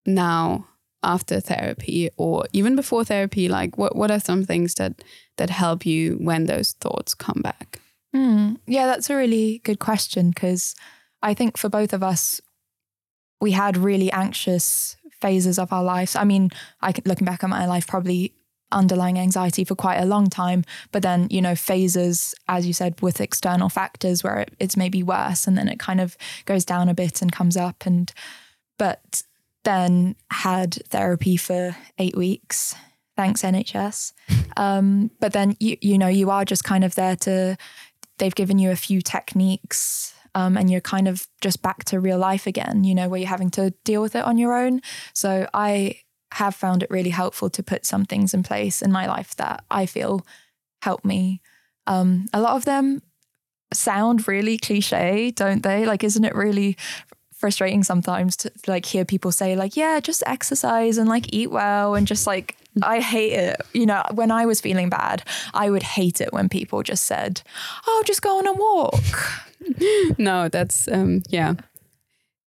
[0.04, 0.66] now
[1.04, 3.48] after therapy or even before therapy?
[3.48, 5.04] Like what, what are some things that
[5.38, 7.80] that help you when those thoughts come back?
[8.14, 10.74] Mm, yeah, that's a really good question because
[11.22, 12.40] I think for both of us,
[13.42, 16.14] we had really anxious phases of our lives.
[16.14, 16.50] I mean,
[16.80, 18.32] I looking back at my life, probably
[18.70, 23.02] underlying anxiety for quite a long time, but then you know phases, as you said,
[23.02, 26.88] with external factors where it, it's maybe worse, and then it kind of goes down
[26.88, 27.84] a bit and comes up.
[27.84, 28.12] And
[28.78, 29.24] but
[29.64, 32.76] then had therapy for eight weeks.
[33.16, 34.12] Thanks NHS.
[34.56, 37.56] Um, but then you you know you are just kind of there to.
[38.18, 42.18] They've given you a few techniques um, and you're kind of just back to real
[42.18, 44.80] life again, you know, where you're having to deal with it on your own.
[45.12, 46.00] So I
[46.32, 49.64] have found it really helpful to put some things in place in my life that
[49.70, 50.24] I feel
[50.80, 51.42] help me.
[51.86, 53.02] Um, a lot of them
[53.72, 55.84] sound really cliche, don't they?
[55.84, 56.76] Like, isn't it really
[57.34, 61.94] frustrating sometimes to like hear people say like, yeah, just exercise and like eat well
[61.94, 63.60] and just like I hate it.
[63.74, 67.42] You know, when I was feeling bad, I would hate it when people just said,
[67.86, 68.94] "Oh, just go on a walk."
[70.18, 71.54] no, that's um yeah.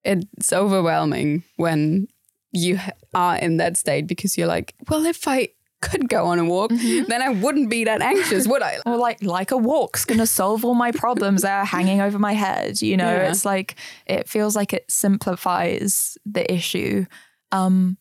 [0.04, 2.08] It's overwhelming when
[2.52, 2.80] you
[3.14, 5.50] are in that state because you're like, well, if I
[5.82, 7.06] could go on a walk, mm-hmm.
[7.10, 8.78] then I wouldn't be that anxious, would I?
[8.86, 12.34] or like like a walk's gonna solve all my problems that are hanging over my
[12.34, 12.82] head.
[12.82, 13.30] You know, yeah.
[13.30, 13.76] it's like
[14.06, 17.06] it feels like it simplifies the issue.
[17.52, 17.98] Um,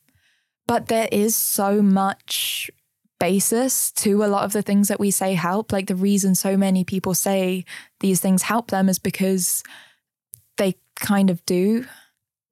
[0.66, 2.70] but there is so much
[3.18, 5.72] basis to a lot of the things that we say help.
[5.72, 7.64] Like the reason so many people say
[8.00, 9.62] these things help them is because
[10.56, 11.86] they kind of do.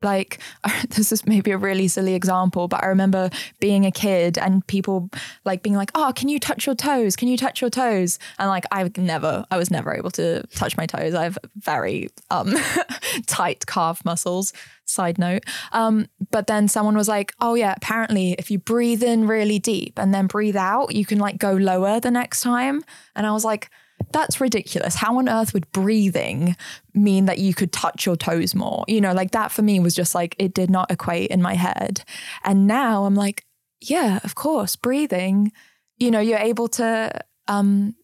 [0.03, 0.41] Like,
[0.91, 5.11] this is maybe a really silly example, but I remember being a kid and people
[5.45, 7.17] like being like, Oh, can you touch your toes?
[7.17, 8.19] Can you touch your toes?
[8.38, 11.15] And like, I have never, I was never able to touch my toes.
[11.15, 12.55] I have very um,
[13.27, 14.53] tight calf muscles,
[14.85, 15.45] side note.
[15.73, 19.99] Um, but then someone was like, Oh, yeah, apparently if you breathe in really deep
[19.99, 22.85] and then breathe out, you can like go lower the next time.
[23.15, 23.71] And I was like,
[24.12, 24.95] that's ridiculous.
[24.95, 26.57] How on earth would breathing
[26.95, 28.85] mean that you could touch your toes more?
[28.88, 31.55] You know, like that for me was just like, it did not equate in my
[31.55, 32.05] head.
[32.45, 33.45] And now I'm like,
[33.81, 35.53] yeah, of course, breathing,
[35.99, 37.12] you know, you're able to
[37.49, 37.95] um,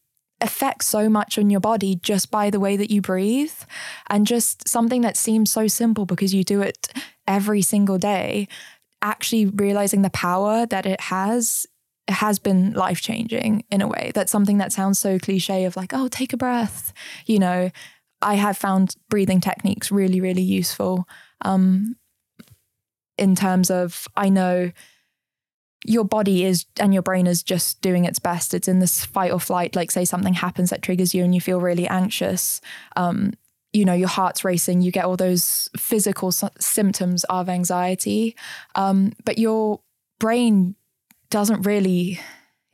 [0.40, 3.54] affect so much on your body just by the way that you breathe.
[4.08, 6.88] And just something that seems so simple because you do it
[7.26, 8.48] every single day,
[9.02, 11.66] actually realizing the power that it has
[12.08, 14.12] has been life changing in a way.
[14.14, 16.92] That's something that sounds so cliche of like, oh, take a breath.
[17.26, 17.70] You know,
[18.22, 21.06] I have found breathing techniques really, really useful
[21.42, 21.96] um,
[23.16, 24.72] in terms of I know
[25.84, 28.52] your body is and your brain is just doing its best.
[28.54, 29.76] It's in this fight or flight.
[29.76, 32.60] Like, say something happens that triggers you and you feel really anxious.
[32.96, 33.32] Um,
[33.72, 38.34] you know, your heart's racing, you get all those physical symptoms of anxiety.
[38.74, 39.80] Um, but your
[40.18, 40.74] brain
[41.30, 42.20] doesn't really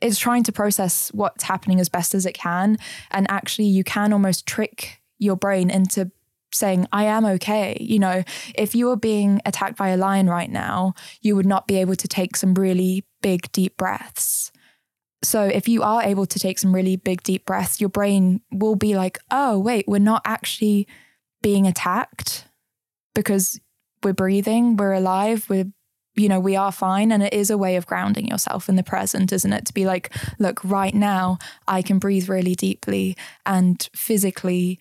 [0.01, 2.77] it's trying to process what's happening as best as it can.
[3.11, 6.11] And actually you can almost trick your brain into
[6.53, 7.77] saying i am okay.
[7.81, 8.23] You know
[8.55, 11.95] if you were being attacked by a lion right now you would not be able
[11.95, 14.51] to take some really big deep breaths.
[15.23, 18.75] So if you are able to take some really big deep breaths your brain will
[18.75, 20.87] be like oh wait we're not actually
[21.41, 22.45] being attacked
[23.13, 23.59] because
[24.03, 25.71] we're breathing we're alive we're
[26.15, 27.11] you know, we are fine.
[27.11, 29.65] And it is a way of grounding yourself in the present, isn't it?
[29.65, 34.79] To be like, look, right now, I can breathe really deeply and physically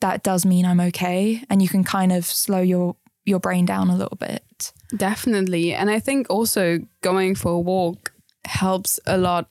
[0.00, 1.42] that does mean I'm okay.
[1.50, 4.72] And you can kind of slow your your brain down a little bit.
[4.96, 5.74] Definitely.
[5.74, 8.12] And I think also going for a walk
[8.46, 9.50] helps a lot,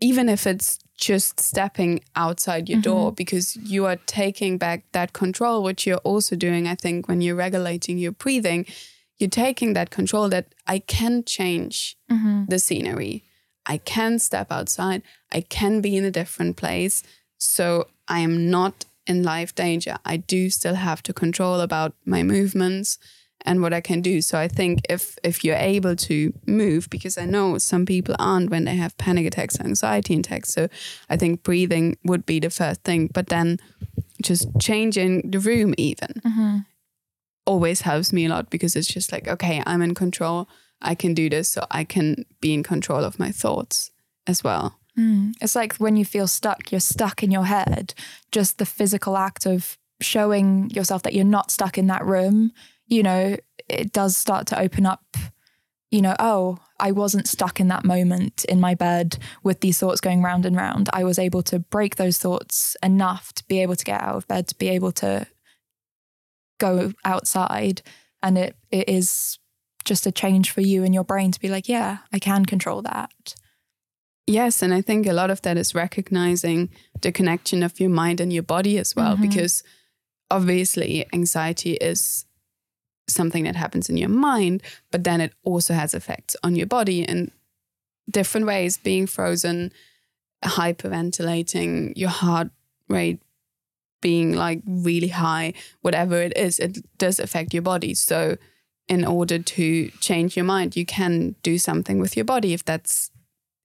[0.00, 2.90] even if it's just stepping outside your mm-hmm.
[2.90, 7.22] door because you are taking back that control, which you're also doing, I think, when
[7.22, 8.66] you're regulating your breathing
[9.18, 12.44] you're taking that control that I can change mm-hmm.
[12.48, 13.24] the scenery.
[13.64, 15.02] I can step outside.
[15.32, 17.02] I can be in a different place.
[17.38, 19.96] So I am not in life danger.
[20.04, 22.98] I do still have to control about my movements
[23.44, 24.20] and what I can do.
[24.20, 28.50] So I think if if you're able to move, because I know some people aren't
[28.50, 30.52] when they have panic attacks, anxiety attacks.
[30.52, 30.68] So
[31.08, 33.08] I think breathing would be the first thing.
[33.12, 33.58] But then
[34.22, 36.20] just changing the room even.
[36.24, 36.58] Mm-hmm
[37.46, 40.48] always helps me a lot because it's just like, okay, I'm in control.
[40.82, 41.48] I can do this.
[41.48, 43.90] So I can be in control of my thoughts
[44.26, 44.78] as well.
[44.98, 45.34] Mm.
[45.40, 47.94] It's like when you feel stuck, you're stuck in your head.
[48.32, 52.52] Just the physical act of showing yourself that you're not stuck in that room,
[52.86, 53.36] you know,
[53.68, 55.16] it does start to open up,
[55.90, 60.00] you know, oh, I wasn't stuck in that moment in my bed with these thoughts
[60.00, 60.90] going round and round.
[60.92, 64.28] I was able to break those thoughts enough to be able to get out of
[64.28, 65.26] bed, to be able to
[66.58, 67.82] go outside
[68.22, 69.38] and it it is
[69.84, 72.82] just a change for you and your brain to be like yeah i can control
[72.82, 73.34] that
[74.26, 76.68] yes and i think a lot of that is recognizing
[77.02, 79.28] the connection of your mind and your body as well mm-hmm.
[79.28, 79.62] because
[80.30, 82.24] obviously anxiety is
[83.08, 87.02] something that happens in your mind but then it also has effects on your body
[87.02, 87.30] in
[88.10, 89.72] different ways being frozen
[90.44, 92.50] hyperventilating your heart
[92.88, 93.20] rate
[94.00, 97.94] being like really high, whatever it is, it does affect your body.
[97.94, 98.36] So,
[98.88, 103.10] in order to change your mind, you can do something with your body if that's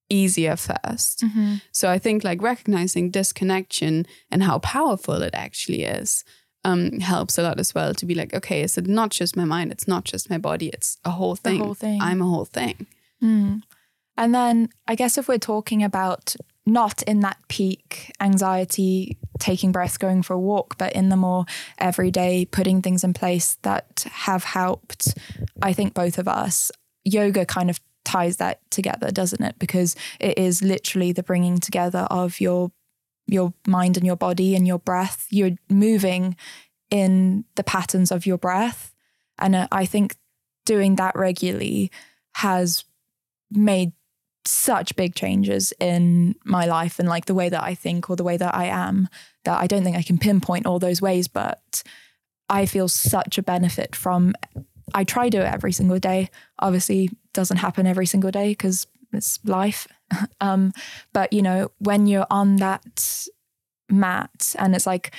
[0.10, 1.56] easier 1st mm-hmm.
[1.72, 6.24] So, I think like recognizing disconnection and how powerful it actually is
[6.64, 9.46] um, helps a lot as well to be like, okay, is it not just my
[9.46, 9.72] mind?
[9.72, 10.70] It's not just my body.
[10.70, 11.60] It's a whole thing.
[11.60, 12.02] Whole thing.
[12.02, 12.88] I'm a whole thing.
[13.24, 13.64] Mm.
[14.18, 16.36] And then I guess if we're talking about
[16.66, 21.46] not in that peak anxiety, taking breaths, going for a walk, but in the more
[21.78, 25.18] everyday, putting things in place that have helped,
[25.62, 26.72] I think, both of us.
[27.04, 29.56] Yoga kind of ties that together, doesn't it?
[29.58, 32.72] Because it is literally the bringing together of your
[33.28, 35.28] your mind and your body and your breath.
[35.30, 36.36] You're moving
[36.90, 38.94] in the patterns of your breath,
[39.40, 40.16] and uh, I think
[40.66, 41.92] doing that regularly
[42.36, 42.84] has
[43.50, 43.94] made
[44.46, 48.24] such big changes in my life and like the way that I think or the
[48.24, 49.08] way that I am
[49.46, 51.84] that I don't think I can pinpoint all those ways, but
[52.50, 54.34] I feel such a benefit from
[54.94, 56.30] I try to do it every single day.
[56.60, 59.88] Obviously doesn't happen every single day because it's life.
[60.42, 60.74] um,
[61.14, 63.28] but you know, when you're on that
[63.90, 65.14] mat and it's like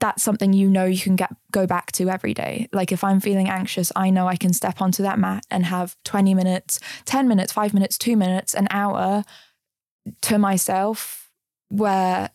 [0.00, 2.68] that's something you know you can get go back to every day.
[2.72, 5.96] Like if I'm feeling anxious, I know I can step onto that mat and have
[6.04, 9.24] 20 minutes, 10 minutes, 5 minutes, 2 minutes, an hour
[10.22, 11.30] to myself
[11.68, 12.30] where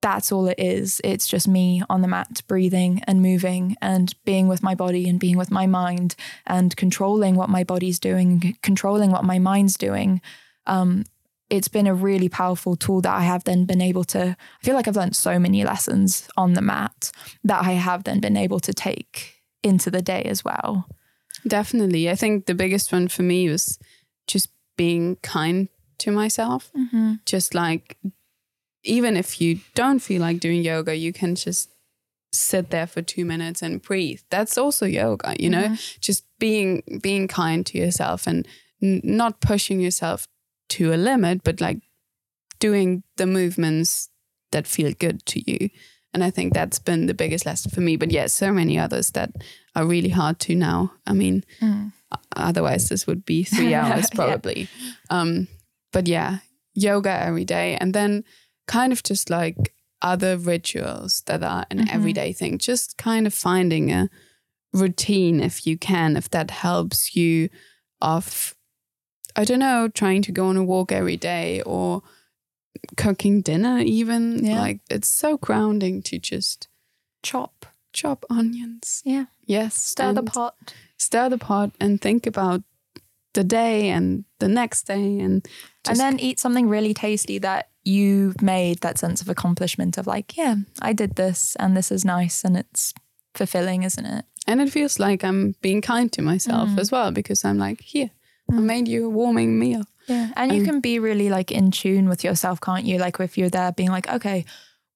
[0.00, 1.00] that's all it is.
[1.04, 5.18] It's just me on the mat breathing and moving and being with my body and
[5.18, 6.14] being with my mind
[6.46, 10.20] and controlling what my body's doing, controlling what my mind's doing.
[10.66, 11.04] Um,
[11.50, 14.36] it's been a really powerful tool that I have then been able to.
[14.38, 17.10] I feel like I've learned so many lessons on the mat
[17.44, 20.86] that I have then been able to take into the day as well.
[21.46, 22.10] Definitely.
[22.10, 23.78] I think the biggest one for me was
[24.26, 25.68] just being kind
[25.98, 26.70] to myself.
[26.76, 27.14] Mm-hmm.
[27.24, 27.96] Just like,
[28.84, 31.70] even if you don't feel like doing yoga, you can just
[32.32, 34.20] sit there for two minutes and breathe.
[34.30, 35.98] That's also yoga, you know, mm-hmm.
[36.00, 38.46] just being being kind to yourself and
[38.82, 40.28] n- not pushing yourself
[40.70, 41.80] to a limit, but like
[42.58, 44.10] doing the movements
[44.52, 45.70] that feel good to you.
[46.14, 47.96] And I think that's been the biggest lesson for me.
[47.96, 49.30] But yes, yeah, so many others that
[49.76, 50.92] are really hard to now.
[51.06, 51.92] I mean, mm.
[52.34, 54.68] otherwise this would be three hours probably.
[54.80, 55.20] yeah.
[55.20, 55.48] um,
[55.92, 56.38] but yeah,
[56.74, 58.24] yoga every day, and then
[58.66, 61.94] kind of just like other rituals that are an mm-hmm.
[61.94, 62.58] everyday thing.
[62.58, 64.08] Just kind of finding a
[64.72, 67.48] routine if you can, if that helps you
[68.00, 68.54] of
[69.36, 72.02] I don't know, trying to go on a walk every day or
[72.96, 74.44] cooking dinner even.
[74.44, 74.60] Yeah.
[74.60, 76.68] Like it's so grounding to just
[77.22, 77.66] chop.
[77.92, 79.02] Chop onions.
[79.04, 79.26] Yeah.
[79.44, 79.74] Yes.
[79.74, 80.74] Stir the pot.
[80.98, 82.62] Stir the pot and think about
[83.34, 85.46] the day and the next day and
[85.88, 90.36] and then eat something really tasty that you've made that sense of accomplishment of like,
[90.36, 92.92] yeah, I did this and this is nice and it's
[93.34, 94.24] fulfilling, isn't it?
[94.46, 96.78] And it feels like I'm being kind to myself mm.
[96.78, 98.10] as well because I'm like, here,
[98.50, 98.58] mm.
[98.58, 99.84] I made you a warming meal.
[100.06, 100.30] Yeah.
[100.36, 102.98] And you can be really like in tune with yourself, can't you?
[102.98, 104.46] Like if you're there being like, okay,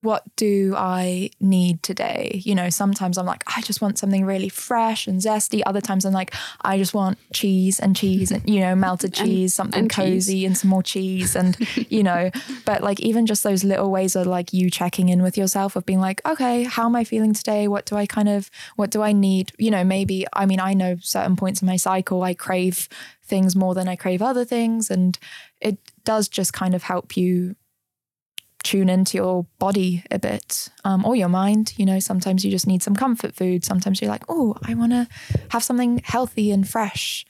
[0.03, 2.41] what do I need today?
[2.45, 5.63] You know, sometimes I'm like, I just want something really fresh and zesty.
[5.65, 9.53] Other times I'm like, I just want cheese and cheese and, you know, melted cheese,
[9.53, 10.47] and, something and cozy cheese.
[10.47, 11.37] and some more cheese.
[11.37, 11.57] And,
[11.89, 12.33] you know,
[12.65, 15.87] but like even just those little ways of like you checking in with yourself of
[15.87, 17.69] being like, okay, how am I feeling today?
[17.69, 19.53] What do I kind of, what do I need?
[19.57, 22.89] You know, maybe, I mean, I know certain points in my cycle, I crave
[23.33, 24.91] things more than I crave other things.
[24.91, 25.19] And
[25.59, 27.57] it does just kind of help you
[28.63, 31.73] tune into your body a bit um, or your mind.
[31.79, 33.65] You know, sometimes you just need some comfort food.
[33.65, 35.09] Sometimes you're like, oh, I want to
[35.49, 37.25] have something healthy and fresh.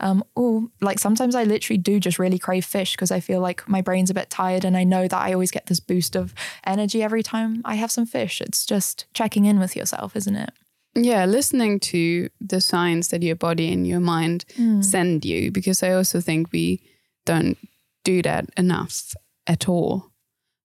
[0.00, 3.68] Um, or like sometimes I literally do just really crave fish because I feel like
[3.68, 6.32] my brain's a bit tired and I know that I always get this boost of
[6.64, 8.40] energy every time I have some fish.
[8.40, 10.50] It's just checking in with yourself, isn't it?
[10.94, 14.84] Yeah, listening to the signs that your body and your mind mm.
[14.84, 16.82] send you, because I also think we
[17.24, 17.56] don't
[18.04, 19.14] do that enough
[19.46, 20.10] at all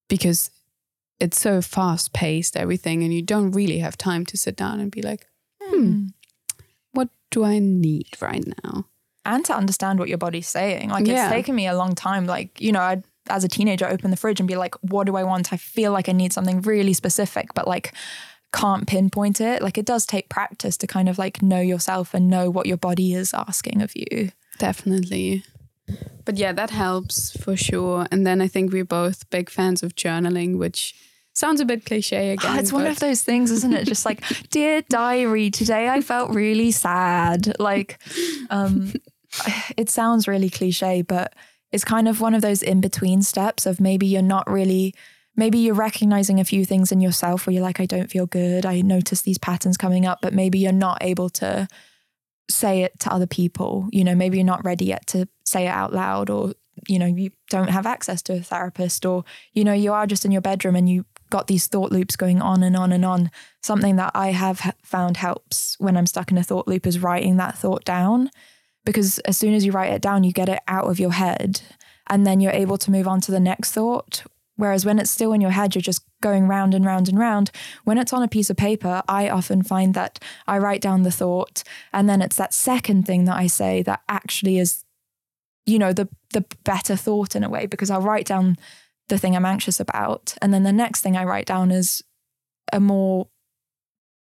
[0.10, 0.52] because
[1.20, 4.92] it's so fast paced, everything, and you don't really have time to sit down and
[4.92, 5.26] be like,
[5.62, 6.06] hmm, hmm,
[6.92, 8.86] what do I need right now?
[9.26, 10.90] And to understand what your body's saying.
[10.90, 11.26] Like, yeah.
[11.26, 12.26] it's taken me a long time.
[12.26, 15.18] Like, you know, I'd, as a teenager, open the fridge and be like, what do
[15.18, 15.52] I want?
[15.52, 17.94] I feel like I need something really specific, but like,
[18.58, 19.62] can't pinpoint it.
[19.62, 22.78] Like, it does take practice to kind of like know yourself and know what your
[22.78, 24.32] body is asking of you.
[24.58, 25.44] Definitely.
[26.26, 28.08] But yeah, that helps for sure.
[28.12, 30.96] And then I think we're both big fans of journaling, which
[31.34, 32.56] sounds a bit cliche again.
[32.56, 33.86] Oh, it's one of those things, isn't it?
[33.86, 37.54] Just like, dear diary, today I felt really sad.
[37.60, 38.00] Like,
[38.50, 38.92] um,
[39.78, 41.34] it sounds really cliche, but
[41.72, 44.94] it's kind of one of those in between steps of maybe you're not really.
[45.38, 48.66] Maybe you're recognizing a few things in yourself where you're like, I don't feel good.
[48.66, 51.68] I notice these patterns coming up, but maybe you're not able to
[52.50, 53.88] say it to other people.
[53.92, 56.56] You know, maybe you're not ready yet to say it out loud, or,
[56.88, 59.24] you know, you don't have access to a therapist, or,
[59.54, 62.42] you know, you are just in your bedroom and you got these thought loops going
[62.42, 63.30] on and on and on.
[63.62, 67.38] Something that I have found helps when I'm stuck in a thought loop is writing
[67.38, 68.32] that thought down.
[68.86, 71.62] Because as soon as you write it down, you get it out of your head.
[72.10, 74.24] and then you're able to move on to the next thought.
[74.58, 77.52] Whereas when it's still in your head, you're just going round and round and round.
[77.86, 81.12] When it's on a piece of paper, I often find that I write down the
[81.12, 84.84] thought, and then it's that second thing that I say that actually is,
[85.66, 88.58] you know, the the better thought in a way because I'll write down
[89.08, 92.04] the thing I'm anxious about, and then the next thing I write down is
[92.74, 93.28] a more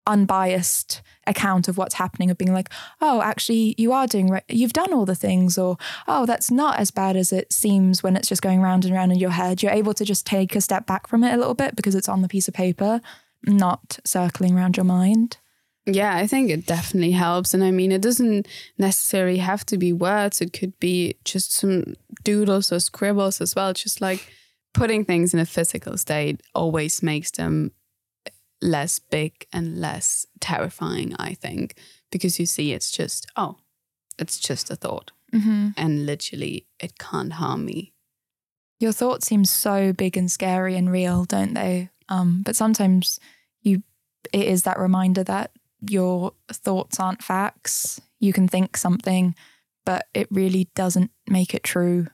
[0.05, 2.69] unbiased account of what's happening of being like
[3.01, 5.77] oh actually you are doing right you've done all the things or
[6.07, 9.11] oh that's not as bad as it seems when it's just going round and round
[9.11, 9.63] in your head.
[9.63, 12.09] You're able to just take a step back from it a little bit because it's
[12.09, 13.01] on the piece of paper
[13.45, 15.37] not circling around your mind.
[15.85, 17.53] Yeah i think it definitely helps.
[17.53, 18.47] And i mean it doesn't
[18.77, 20.41] necessarily have to be words.
[20.41, 23.73] It could be just some doodles or scribbles as well.
[23.73, 24.31] Just like
[24.73, 27.71] putting things in a physical state always makes them
[28.63, 31.75] less big and less terrifying, I think,
[32.11, 33.57] because you see it's just, oh,
[34.17, 35.11] it's just a thought.
[35.33, 35.69] Mm-hmm.
[35.75, 37.93] And literally, it can't harm me.
[38.79, 41.89] Your thoughts seem so big and scary and real, don't they?
[42.09, 43.19] Um, but sometimes
[43.61, 43.83] you,
[44.31, 45.51] it is that reminder that
[45.89, 47.99] your thoughts aren't facts.
[48.19, 49.35] You can think something,
[49.85, 52.07] but it really doesn't make it true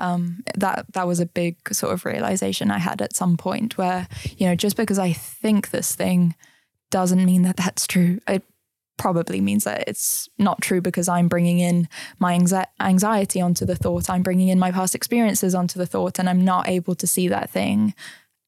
[0.00, 4.08] um, that that was a big sort of realization I had at some point where
[4.36, 6.34] you know just because I think this thing
[6.90, 8.20] doesn't mean that that's true.
[8.26, 8.42] It
[8.98, 11.88] probably means that it's not true because I'm bringing in
[12.18, 12.38] my
[12.80, 14.10] anxiety onto the thought.
[14.10, 17.28] I'm bringing in my past experiences onto the thought, and I'm not able to see
[17.28, 17.94] that thing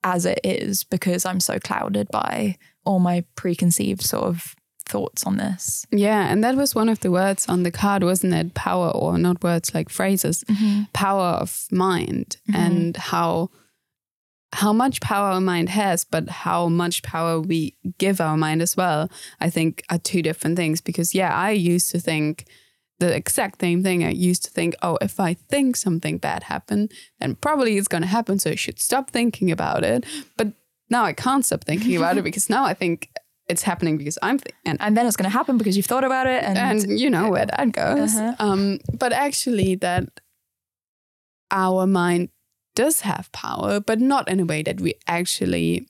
[0.04, 4.56] as it is because I'm so clouded by all my preconceived sort of
[4.92, 5.86] thoughts on this.
[5.90, 8.54] Yeah, and that was one of the words on the card, wasn't it?
[8.54, 10.82] Power, or not words like phrases, mm-hmm.
[10.92, 12.60] power of mind, mm-hmm.
[12.60, 13.50] and how
[14.54, 18.76] how much power our mind has, but how much power we give our mind as
[18.76, 19.10] well.
[19.40, 20.80] I think are two different things.
[20.80, 22.44] Because yeah, I used to think
[22.98, 24.04] the exact same thing.
[24.04, 28.02] I used to think, oh, if I think something bad happened, then probably it's going
[28.02, 28.38] to happen.
[28.38, 30.04] So I should stop thinking about it.
[30.36, 30.52] But
[30.90, 33.08] now I can't stop thinking about it because now I think
[33.48, 36.04] it's happening because I'm th- and, and then it's going to happen because you've thought
[36.04, 38.14] about it and, and you know where that goes.
[38.16, 38.34] Uh-huh.
[38.38, 40.08] Um, but actually, that
[41.50, 42.30] our mind
[42.74, 45.86] does have power, but not in a way that we actually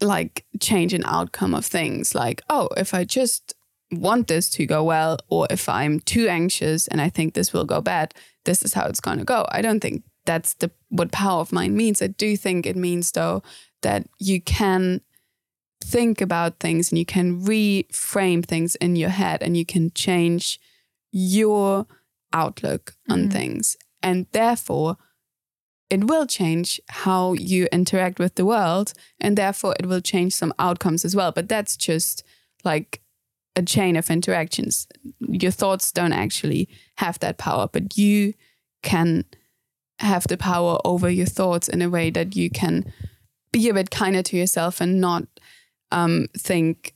[0.00, 2.14] like change an outcome of things.
[2.14, 3.54] Like, oh, if I just
[3.90, 7.64] want this to go well, or if I'm too anxious and I think this will
[7.64, 8.14] go bad,
[8.44, 9.46] this is how it's going to go.
[9.50, 12.02] I don't think that's the what power of mind means.
[12.02, 13.42] I do think it means though
[13.82, 15.00] that you can
[15.82, 20.60] think about things and you can reframe things in your head and you can change
[21.10, 21.86] your
[22.32, 23.30] outlook on mm-hmm.
[23.30, 23.76] things.
[24.02, 24.96] And therefore,
[25.90, 28.94] it will change how you interact with the world.
[29.20, 31.32] And therefore, it will change some outcomes as well.
[31.32, 32.24] But that's just
[32.64, 33.02] like
[33.54, 34.86] a chain of interactions.
[35.20, 38.32] Your thoughts don't actually have that power, but you
[38.82, 39.24] can
[39.98, 42.90] have the power over your thoughts in a way that you can
[43.52, 45.24] be a bit kinder to yourself and not
[45.92, 46.94] um, think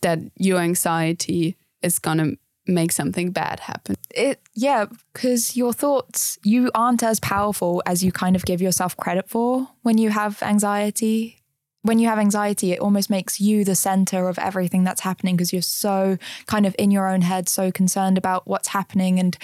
[0.00, 3.96] that your anxiety is to make something bad happen.
[4.14, 8.96] It yeah, because your thoughts you aren't as powerful as you kind of give yourself
[8.96, 11.34] credit for when you have anxiety.
[11.82, 15.52] When you have anxiety, it almost makes you the center of everything that's happening because
[15.52, 19.38] you're so kind of in your own head, so concerned about what's happening and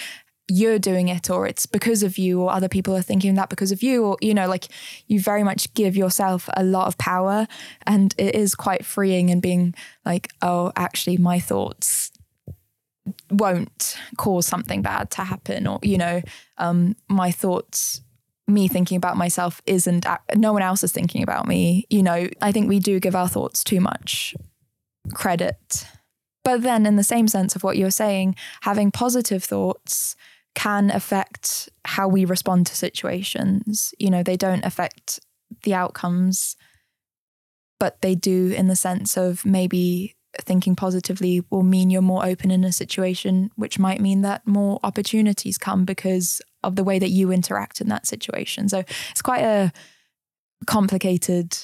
[0.49, 3.73] you're doing it or it's because of you or other people are thinking that because
[3.73, 4.69] of you or you know like
[5.07, 7.47] you very much give yourself a lot of power
[7.87, 9.75] and it is quite freeing and being
[10.05, 12.11] like oh actually my thoughts
[13.31, 16.21] won't cause something bad to happen or you know
[16.59, 18.03] um my thoughts
[18.47, 22.29] me thinking about myself isn't no one else is thinking about me you know.
[22.43, 24.35] I think we do give our thoughts too much
[25.15, 25.87] credit.
[26.43, 30.15] But then in the same sense of what you're saying having positive thoughts
[30.55, 33.93] can affect how we respond to situations.
[33.99, 35.21] You know, they don't affect
[35.63, 36.57] the outcomes,
[37.79, 42.51] but they do in the sense of maybe thinking positively will mean you're more open
[42.51, 47.11] in a situation, which might mean that more opportunities come because of the way that
[47.11, 48.69] you interact in that situation.
[48.69, 49.73] So it's quite a
[50.67, 51.57] complicated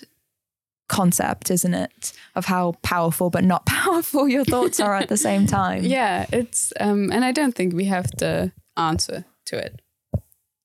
[0.89, 2.13] concept, isn't it?
[2.35, 5.85] Of how powerful but not powerful your thoughts are at the same time.
[5.85, 9.81] Yeah, it's um and I don't think we have to answer to it.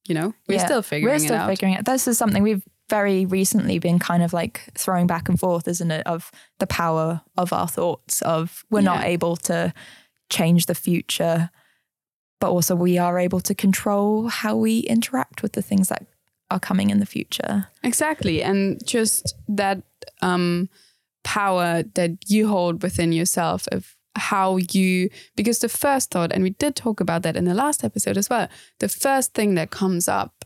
[0.08, 1.50] You know, we're yeah, still figuring we're still it out.
[1.50, 1.86] figuring it.
[1.86, 5.90] This is something we've very recently been kind of like throwing back and forth, isn't
[5.92, 6.06] it?
[6.06, 8.86] Of the power of our thoughts, of we're yeah.
[8.86, 9.74] not able to
[10.30, 11.50] change the future,
[12.40, 16.06] but also we are able to control how we interact with the things that
[16.52, 17.68] are coming in the future.
[17.84, 18.44] Exactly.
[18.44, 19.82] And just that
[20.22, 20.70] um,
[21.24, 26.52] power that you hold within yourself of how you because the first thought and we
[26.52, 28.48] did talk about that in the last episode as well
[28.80, 30.46] the first thing that comes up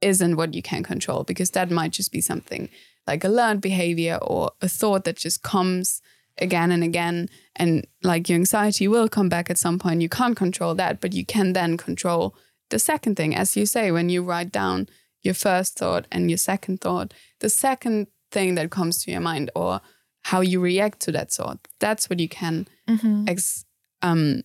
[0.00, 2.68] isn't what you can control because that might just be something
[3.06, 6.00] like a learned behavior or a thought that just comes
[6.38, 7.28] again and again.
[7.56, 10.02] And like your anxiety will come back at some point.
[10.02, 12.36] You can't control that but you can then control
[12.70, 13.34] the second thing.
[13.34, 14.88] As you say when you write down
[15.22, 19.50] your first thought and your second thought the second thing that comes to your mind
[19.56, 19.80] or
[20.22, 23.24] how you react to that thought that's what you can Mm-hmm.
[23.28, 23.64] ex-
[24.02, 24.42] um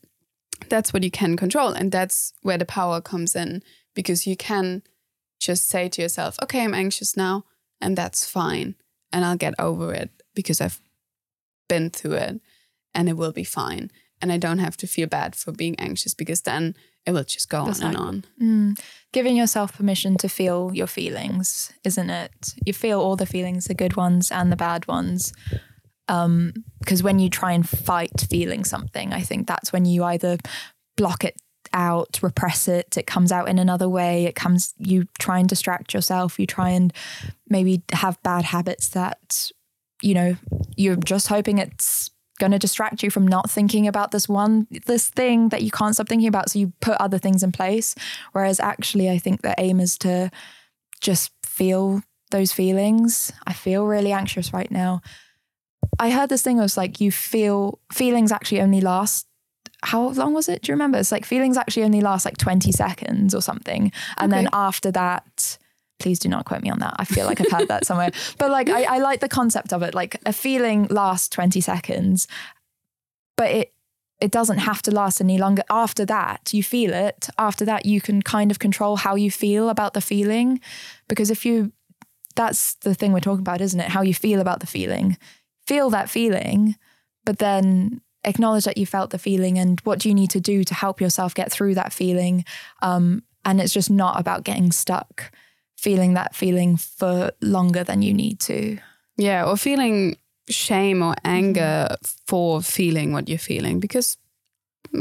[0.69, 3.61] that's what you can control and that's where the power comes in
[3.95, 4.81] because you can
[5.39, 7.43] just say to yourself okay i'm anxious now
[7.81, 8.75] and that's fine
[9.11, 10.79] and i'll get over it because i've
[11.67, 12.41] been through it
[12.93, 13.89] and it will be fine
[14.21, 16.75] and i don't have to feel bad for being anxious because then
[17.05, 18.79] it will just go That's on and on Mm.
[19.11, 22.55] Giving yourself permission to feel your feelings, isn't it?
[22.65, 25.33] You feel all the feelings, the good ones and the bad ones.
[26.07, 30.37] Um, because when you try and fight feeling something, I think that's when you either
[30.97, 31.35] block it
[31.73, 34.25] out, repress it, it comes out in another way.
[34.25, 36.93] It comes, you try and distract yourself, you try and
[37.47, 39.49] maybe have bad habits that,
[40.01, 40.35] you know,
[40.75, 45.09] you're just hoping it's going to distract you from not thinking about this one this
[45.09, 47.93] thing that you can't stop thinking about so you put other things in place
[48.31, 50.31] whereas actually i think the aim is to
[50.99, 52.01] just feel
[52.31, 54.99] those feelings i feel really anxious right now
[55.99, 59.27] i heard this thing was like you feel feelings actually only last
[59.83, 60.61] how long was it?
[60.61, 60.97] Do you remember?
[60.97, 63.91] It's like feelings actually only last like 20 seconds or something.
[64.17, 65.57] And then after that
[65.99, 66.93] please do not quote me on that.
[66.97, 68.11] I feel like i've heard that somewhere.
[68.37, 69.93] But like I, I like the concept of it.
[69.93, 72.27] Like a feeling lasts 20 seconds
[73.35, 73.73] but it
[74.21, 75.63] it doesn't have to last any longer.
[75.69, 77.29] After that you feel it.
[77.37, 80.61] After that you can kind of control how you feel about the feeling.
[81.07, 81.71] Because if you
[82.35, 83.89] that's the thing we're talking about isn't it?
[83.89, 85.17] How you feel about the feeling
[85.65, 86.75] feel that feeling
[87.25, 90.63] but then acknowledge that you felt the feeling and what do you need to do
[90.63, 92.45] to help yourself get through that feeling?
[92.81, 95.31] Um, and it's just not about getting stuck
[95.77, 98.77] feeling that feeling for longer than you need to.
[99.17, 100.17] Yeah or feeling
[100.49, 101.95] shame or anger
[102.27, 104.17] for feeling what you're feeling because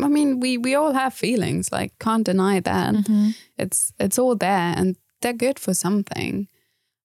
[0.04, 2.94] i mean we we all have feelings like can't deny that.
[3.58, 6.48] It's it's all there and they're good for something.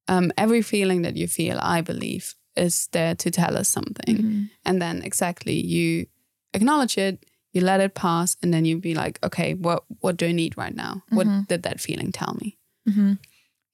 [0.07, 4.17] Um every feeling that you feel i believe is there to tell us something.
[4.17, 4.43] Mm-hmm.
[4.65, 6.07] And then exactly you
[6.53, 10.27] acknowledge it you let it pass and then you be like okay what what do
[10.27, 11.03] i need right now?
[11.09, 11.41] What mm-hmm.
[11.47, 12.57] did that feeling tell me?
[12.87, 13.13] Mm-hmm.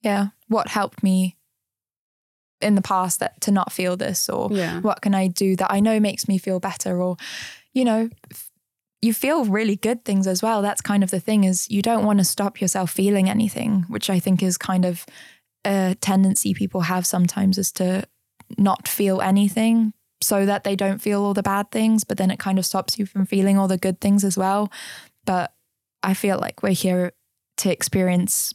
[0.02, 0.28] Yeah.
[0.48, 1.36] What helped me
[2.60, 4.80] in the past that to not feel this or yeah.
[4.80, 7.16] what can i do that i know makes me feel better or
[7.74, 8.50] you know f-
[9.02, 10.62] you feel really good things as well.
[10.62, 14.08] That's kind of the thing is you don't want to stop yourself feeling anything which
[14.08, 15.04] i think is kind of
[15.66, 18.04] a tendency people have sometimes is to
[18.58, 22.38] not feel anything so that they don't feel all the bad things but then it
[22.38, 24.70] kind of stops you from feeling all the good things as well
[25.24, 25.52] but
[26.02, 27.12] i feel like we're here
[27.56, 28.52] to experience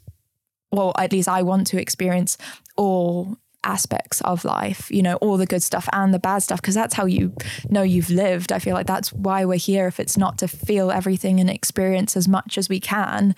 [0.72, 2.38] well at least i want to experience
[2.76, 6.76] all aspects of life, you know, all the good stuff and the bad stuff, because
[6.76, 7.34] that's how you
[7.70, 8.52] know you've lived.
[8.52, 9.88] I feel like that's why we're here.
[9.88, 13.36] If it's not to feel everything and experience as much as we can,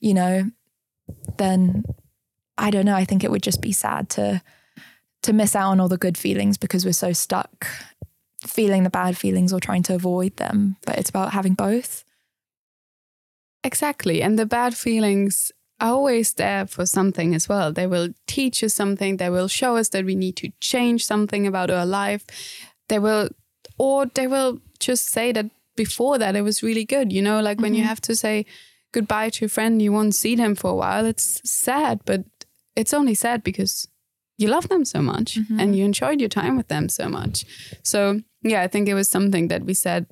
[0.00, 0.50] you know,
[1.38, 1.84] then
[2.58, 2.94] I don't know.
[2.94, 4.42] I think it would just be sad to
[5.22, 7.66] to miss out on all the good feelings because we're so stuck
[8.46, 10.76] feeling the bad feelings or trying to avoid them.
[10.84, 12.04] But it's about having both.
[13.64, 14.22] Exactly.
[14.22, 17.72] And the bad feelings are always there for something as well.
[17.72, 19.16] They will teach us something.
[19.16, 22.24] They will show us that we need to change something about our life.
[22.88, 23.30] They will,
[23.78, 27.12] or they will just say that before that it was really good.
[27.12, 27.88] You know, like when you mm-hmm.
[27.88, 28.44] have to say
[28.92, 31.06] goodbye to a friend, you won't see them for a while.
[31.06, 32.24] It's sad, but
[32.74, 33.88] it's only sad because
[34.42, 35.60] you love them so much mm-hmm.
[35.60, 37.44] and you enjoyed your time with them so much.
[37.82, 40.06] So, yeah, I think it was something that we said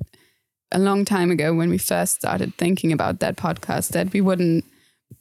[0.72, 4.64] a long time ago when we first started thinking about that podcast that we wouldn't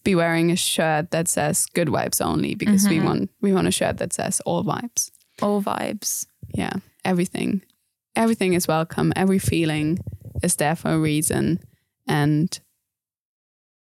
[0.03, 3.05] be wearing a shirt that says good vibes only because we mm-hmm.
[3.05, 5.09] want we want a shirt that says all vibes.
[5.41, 6.25] All vibes.
[6.53, 7.63] Yeah, everything.
[8.15, 9.11] Everything is welcome.
[9.15, 9.99] Every feeling
[10.43, 11.59] is there for a reason
[12.07, 12.59] and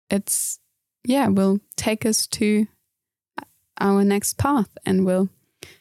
[0.09, 0.61] it's
[1.05, 2.67] yeah, will take us to
[3.81, 5.29] our next path and will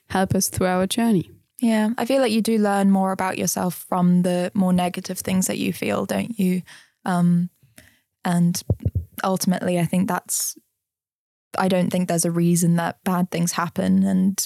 [0.10, 1.32] help us through our journey.
[1.60, 5.48] Yeah, I feel like you do learn more about yourself from the more negative things
[5.48, 6.62] that you feel, don't you?
[7.06, 7.50] Um,
[8.26, 8.62] and
[9.24, 10.58] ultimately, I think that's,
[11.58, 14.46] I don't think there's a reason that bad things happen and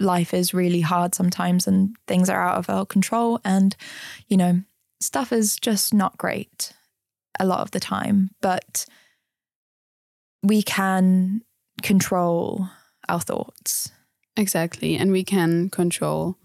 [0.00, 3.40] life is really hard sometimes and things are out of our control.
[3.44, 3.76] And,
[4.26, 4.62] you know,
[5.00, 6.72] stuff is just not great
[7.38, 8.86] a lot of the time, but
[10.42, 11.42] we can
[11.82, 12.68] control
[13.10, 13.90] our thoughts.
[14.36, 14.96] Exactly.
[14.96, 16.36] And we can control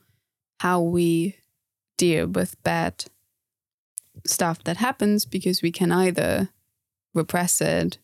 [0.60, 1.38] how we
[1.98, 3.06] deal with bad
[4.26, 6.50] stuff that happens because we can either
[7.14, 7.98] repress it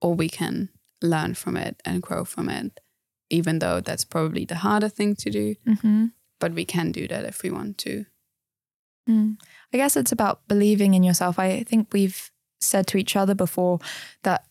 [0.00, 0.70] or we can
[1.02, 2.80] learn from it and grow from it,
[3.28, 5.54] even though that's probably the harder thing to do.
[5.66, 6.06] Mm-hmm.
[6.38, 8.06] But we can do that if we want to.
[9.08, 9.36] Mm.
[9.72, 11.38] I guess it's about believing in yourself.
[11.38, 12.30] I think we've
[12.60, 13.78] said to each other before
[14.22, 14.44] that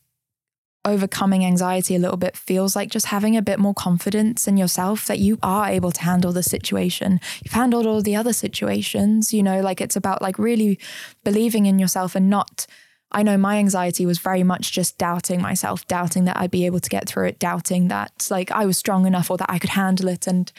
[0.89, 5.05] overcoming anxiety a little bit feels like just having a bit more confidence in yourself
[5.05, 7.19] that you are able to handle the situation.
[7.43, 10.79] You've handled all the other situations, you know, like it's about like really
[11.23, 12.65] believing in yourself and not
[13.11, 16.79] I know my anxiety was very much just doubting myself, doubting that I'd be able
[16.79, 19.71] to get through it, doubting that like I was strong enough or that I could
[19.71, 20.51] handle it and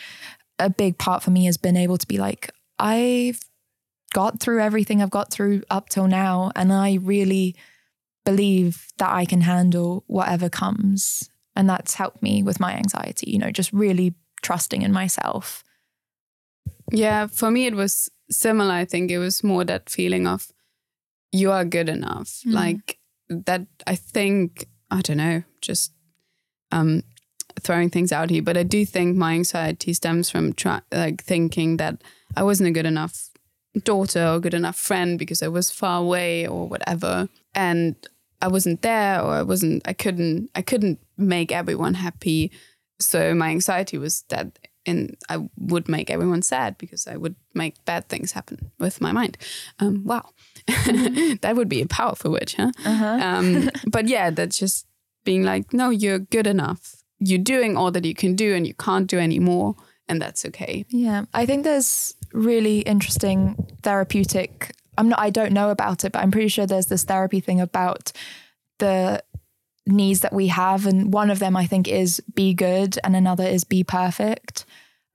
[0.59, 3.41] a big part for me has been able to be like I've
[4.12, 7.57] got through everything I've got through up till now and I really
[8.31, 11.28] believe that I can handle whatever comes.
[11.57, 15.64] And that's helped me with my anxiety, you know, just really trusting in myself.
[16.93, 18.72] Yeah, for me, it was similar.
[18.72, 20.53] I think it was more that feeling of
[21.33, 22.43] you are good enough.
[22.47, 22.53] Mm.
[22.53, 25.93] Like that, I think, I don't know, just
[26.72, 27.03] um,
[27.61, 31.76] throwing things out here, but I do think my anxiety stems from try- like thinking
[31.78, 32.03] that
[32.37, 33.31] I wasn't a good enough
[33.85, 37.28] daughter or good enough friend because I was far away or whatever.
[37.55, 37.95] And
[38.41, 42.51] I wasn't there or I wasn't I couldn't I couldn't make everyone happy.
[42.99, 47.84] So my anxiety was that and I would make everyone sad because I would make
[47.84, 49.36] bad things happen with my mind.
[49.78, 50.30] Um, wow,
[50.66, 52.72] that would be a powerful witch, huh?
[52.84, 53.18] Uh-huh.
[53.20, 54.86] Um, but yeah, that's just
[55.24, 56.97] being like, no, you're good enough.
[57.18, 59.76] You're doing all that you can do, and you can't do any more,
[60.09, 60.86] and that's okay.
[60.88, 64.72] Yeah, I think there's really interesting therapeutic.
[65.01, 65.19] I'm not.
[65.19, 68.13] I don't know about it, but I'm pretty sure there's this therapy thing about
[68.79, 69.23] the
[69.87, 73.45] needs that we have, and one of them I think is be good, and another
[73.45, 74.67] is be perfect.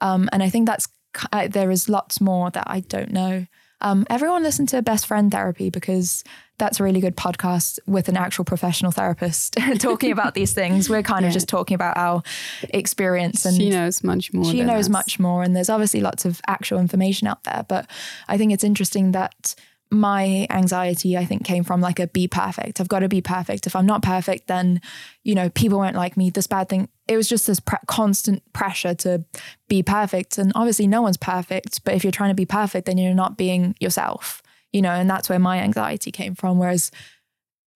[0.02, 0.88] Um, and I think that's
[1.32, 3.46] uh, there is lots more that I don't know.
[3.82, 6.24] Um, everyone listen to Best Friend Therapy because
[6.58, 10.90] that's a really good podcast with an actual professional therapist talking about these things.
[10.90, 11.28] We're kind yeah.
[11.28, 12.24] of just talking about our
[12.70, 14.46] experience, and she knows much more.
[14.46, 14.90] She knows us.
[14.90, 17.66] much more, and there's obviously lots of actual information out there.
[17.68, 17.90] But
[18.28, 19.56] I think it's interesting that
[19.92, 22.82] my anxiety i think came from like a be perfect.
[22.82, 23.68] I've got to be perfect.
[23.68, 24.82] If i'm not perfect then
[25.24, 26.30] you know people won't like me.
[26.30, 29.24] This bad thing it was just this pre- constant pressure to
[29.68, 30.38] be perfect.
[30.38, 33.38] And obviously no one's perfect but if you're trying to be perfect then you're not
[33.38, 34.42] being yourself
[34.74, 36.58] you know and that's where my anxiety came from.
[36.58, 36.92] Whereas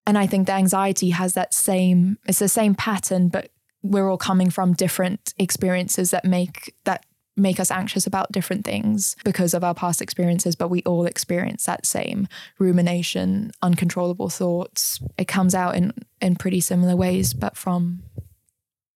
[0.07, 3.51] and i think the anxiety has that same it's the same pattern but
[3.83, 7.05] we're all coming from different experiences that make that
[7.39, 11.64] make us anxious about different things because of our past experiences, but we all experience
[11.64, 12.28] that same
[12.59, 15.01] rumination, uncontrollable thoughts.
[15.16, 18.03] It comes out in in pretty similar ways, but from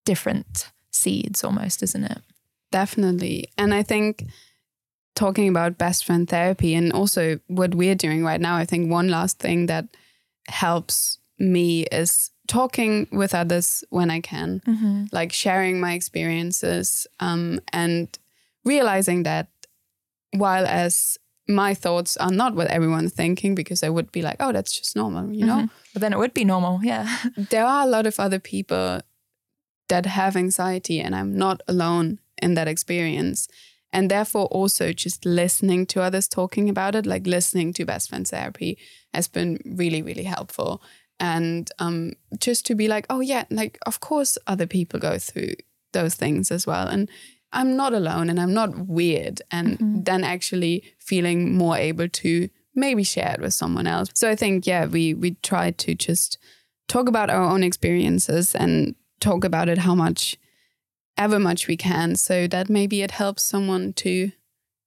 [0.05, 2.19] different seeds almost, isn't it?
[2.71, 3.49] Definitely.
[3.57, 4.27] And I think
[5.15, 9.09] talking about best friend therapy and also what we're doing right now, I think one
[9.09, 9.87] last thing that
[10.49, 15.05] helps me is talking with others when I can, mm-hmm.
[15.13, 18.19] like sharing my experiences um, and
[18.65, 19.49] realizing that
[20.33, 24.53] while as my thoughts are not what everyone's thinking because I would be like, oh,
[24.53, 25.57] that's just normal, you know?
[25.57, 25.75] Mm-hmm.
[25.93, 27.19] But then it would be normal, yeah.
[27.37, 29.01] there are a lot of other people
[29.89, 33.49] that have anxiety, and I'm not alone in that experience.
[33.93, 38.31] And therefore, also just listening to others talking about it, like listening to best friends
[38.31, 38.79] therapy,
[39.13, 40.81] has been really, really helpful.
[41.21, 45.55] And um, just to be like, oh, yeah, like, of course, other people go through
[45.93, 46.89] those things as well.
[46.89, 47.11] And
[47.53, 49.43] I'm not alone and I'm not weird.
[49.51, 50.03] And mm-hmm.
[50.03, 54.11] then actually feeling more able to maybe share it with someone else.
[54.15, 56.39] So I think, yeah, we we try to just
[56.89, 60.37] talk about our own experiences and talk about it how much
[61.17, 64.33] ever much we can so that maybe it helps someone to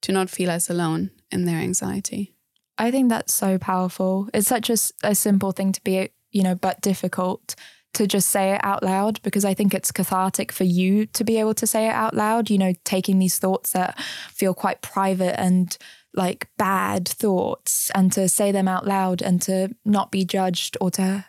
[0.02, 2.36] to not feel as alone in their anxiety.
[2.78, 4.30] I think that's so powerful.
[4.34, 7.56] It's such a, a simple thing to be, you know, but difficult
[7.96, 11.40] to just say it out loud because I think it's cathartic for you to be
[11.40, 14.00] able to say it out loud, you know, taking these thoughts that
[14.32, 15.76] feel quite private and
[16.14, 20.92] like bad thoughts and to say them out loud and to not be judged or
[20.92, 21.26] to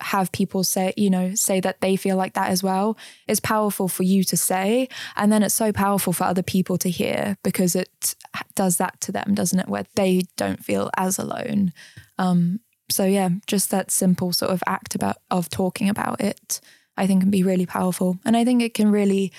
[0.00, 2.96] have people say, you know, say that they feel like that as well
[3.28, 4.88] is powerful for you to say.
[5.16, 8.14] And then it's so powerful for other people to hear because it
[8.54, 9.68] does that to them, doesn't it?
[9.68, 11.72] Where they don't feel as alone.
[12.18, 12.60] Um,
[12.90, 16.60] so yeah, just that simple sort of act about of talking about it,
[16.96, 18.18] I think can be really powerful.
[18.24, 19.32] And I think it can really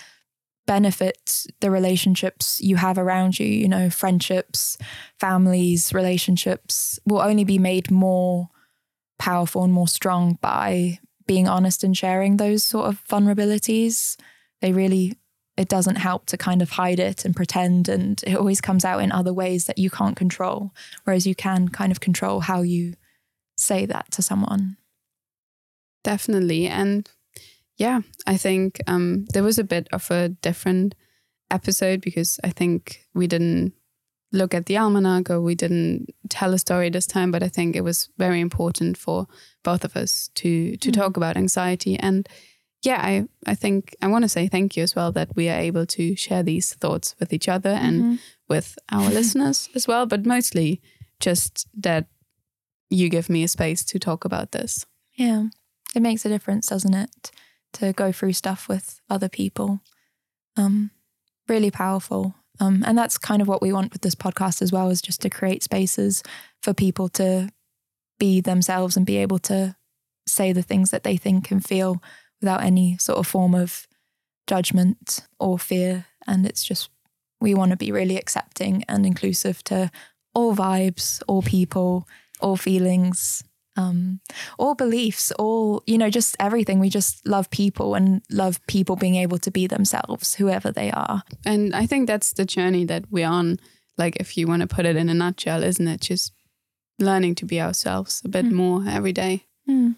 [0.68, 4.78] benefit the relationships you have around you, you know, friendships,
[5.20, 8.50] families, relationships will only be made more
[9.20, 14.18] powerful and more strong by being honest and sharing those sort of vulnerabilities.
[14.62, 15.14] They really
[15.58, 19.02] it doesn't help to kind of hide it and pretend and it always comes out
[19.02, 20.74] in other ways that you can't control
[21.04, 22.94] whereas you can kind of control how you
[23.62, 24.78] say that to someone
[26.04, 27.10] definitely and
[27.78, 30.96] yeah i think um there was a bit of a different
[31.50, 33.74] episode because i think we didn't
[34.34, 37.76] look at the almanac or we didn't tell a story this time but i think
[37.76, 39.28] it was very important for
[39.64, 40.94] both of us to to mm.
[40.94, 42.28] talk about anxiety and
[42.82, 45.60] yeah i i think i want to say thank you as well that we are
[45.60, 48.16] able to share these thoughts with each other and mm-hmm.
[48.48, 50.82] with our listeners as well but mostly
[51.20, 52.08] just that
[52.92, 54.86] you give me a space to talk about this.
[55.14, 55.48] Yeah.
[55.96, 57.32] It makes a difference doesn't it?
[57.74, 59.82] To go through stuff with other people.
[60.56, 60.92] Um
[61.48, 62.36] really powerful.
[62.60, 65.22] Um, and that's kind of what we want with this podcast as well, is just
[65.22, 66.24] to create spaces
[66.62, 67.50] for people to
[68.20, 69.76] be themselves and be able to
[70.28, 72.02] say the things that they think and feel
[72.40, 73.88] without any sort of form of
[74.48, 76.06] judgment or fear.
[76.28, 76.90] And it's just,
[77.40, 79.90] we want to be really accepting and inclusive to
[80.36, 82.08] all vibes, all people,
[82.42, 83.44] all feelings,
[83.78, 84.20] um,
[84.58, 86.80] all beliefs, all, you know, just everything.
[86.80, 91.24] We just love people and love people being able to be themselves, whoever they are.
[91.46, 93.60] And I think that's the journey that we're on.
[93.98, 96.02] Like, if you want to put it in a nutshell, isn't it?
[96.02, 96.34] Just
[97.00, 98.52] learning to be ourselves a bit mm.
[98.52, 99.46] more every day.
[99.70, 99.96] Mm.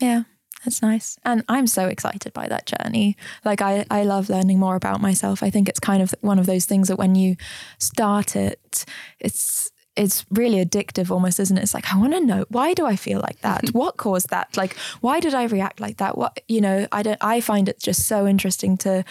[0.00, 0.22] Yeah.
[0.64, 1.16] That's nice.
[1.24, 3.16] And I'm so excited by that journey.
[3.44, 5.42] Like I, I love learning more about myself.
[5.42, 7.36] I think it's kind of one of those things that when you
[7.78, 8.84] start it,
[9.20, 11.62] it's it's really addictive almost, isn't it?
[11.62, 13.68] It's like, I want to know why do I feel like that?
[13.72, 14.56] what caused that?
[14.56, 16.16] Like, why did I react like that?
[16.16, 19.04] What, you know, I don't, I find it just so interesting to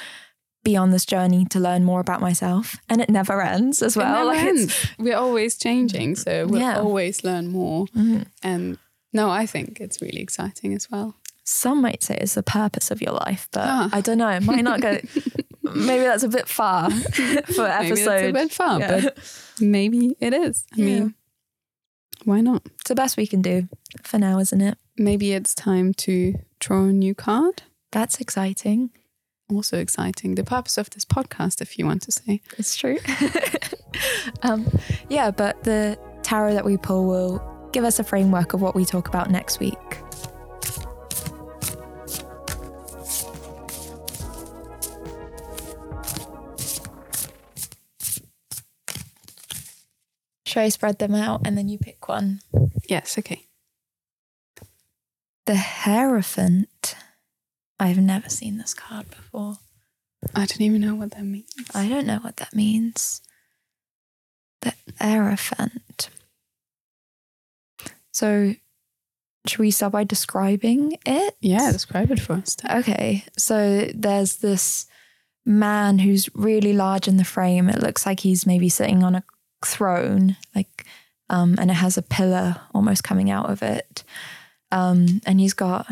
[0.63, 4.25] be on this journey to learn more about myself and it never ends as well.
[4.25, 4.87] Like ends.
[4.97, 6.15] We're always changing.
[6.15, 6.79] So we'll yeah.
[6.79, 7.85] always learn more.
[7.87, 8.23] Mm-hmm.
[8.41, 8.77] And
[9.13, 11.15] no, I think it's really exciting as well.
[11.43, 13.89] Some might say it's the purpose of your life, but ah.
[13.93, 14.29] I don't know.
[14.29, 14.99] It might not go.
[15.73, 16.91] maybe that's a bit far
[17.55, 18.05] for episode.
[18.05, 19.01] Maybe a bit far, yeah.
[19.01, 20.65] but maybe it is.
[20.73, 20.85] I yeah.
[20.85, 21.15] mean,
[22.23, 22.63] why not?
[22.65, 23.67] It's the best we can do
[24.03, 24.77] for now, isn't it?
[24.97, 27.63] Maybe it's time to draw a new card.
[27.91, 28.91] That's exciting.
[29.49, 30.35] Also exciting.
[30.35, 32.41] The purpose of this podcast, if you want to say.
[32.57, 32.97] It's true.
[34.41, 34.67] um,
[35.09, 38.85] yeah, but the tarot that we pull will give us a framework of what we
[38.85, 39.99] talk about next week.
[50.55, 52.39] Should I spread them out and then you pick one?
[52.87, 53.47] Yes, okay.
[55.47, 56.95] The Hierophant.
[57.77, 59.57] I've never seen this card before.
[60.33, 61.51] I don't even know what that means.
[61.73, 63.21] I don't know what that means.
[64.61, 66.09] The Hierophant.
[68.13, 68.55] So,
[69.45, 71.35] should we start by describing it?
[71.41, 72.55] Yeah, describe it for us.
[72.71, 74.85] Okay, so there's this
[75.45, 77.67] man who's really large in the frame.
[77.67, 79.23] It looks like he's maybe sitting on a
[79.63, 80.85] throne, like,
[81.29, 84.03] um, and it has a pillar almost coming out of it.
[84.71, 85.87] Um, and he's got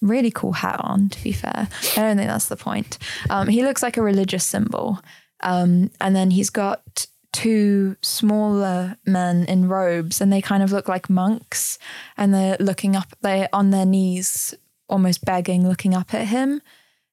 [0.00, 1.68] really cool hat on, to be fair.
[1.96, 2.98] I don't think that's the point.
[3.30, 5.00] Um, he looks like a religious symbol.
[5.42, 10.88] Um, and then he's got two smaller men in robes, and they kind of look
[10.88, 11.78] like monks.
[12.16, 14.54] And they're looking up, they're on their knees,
[14.88, 16.62] almost begging, looking up at him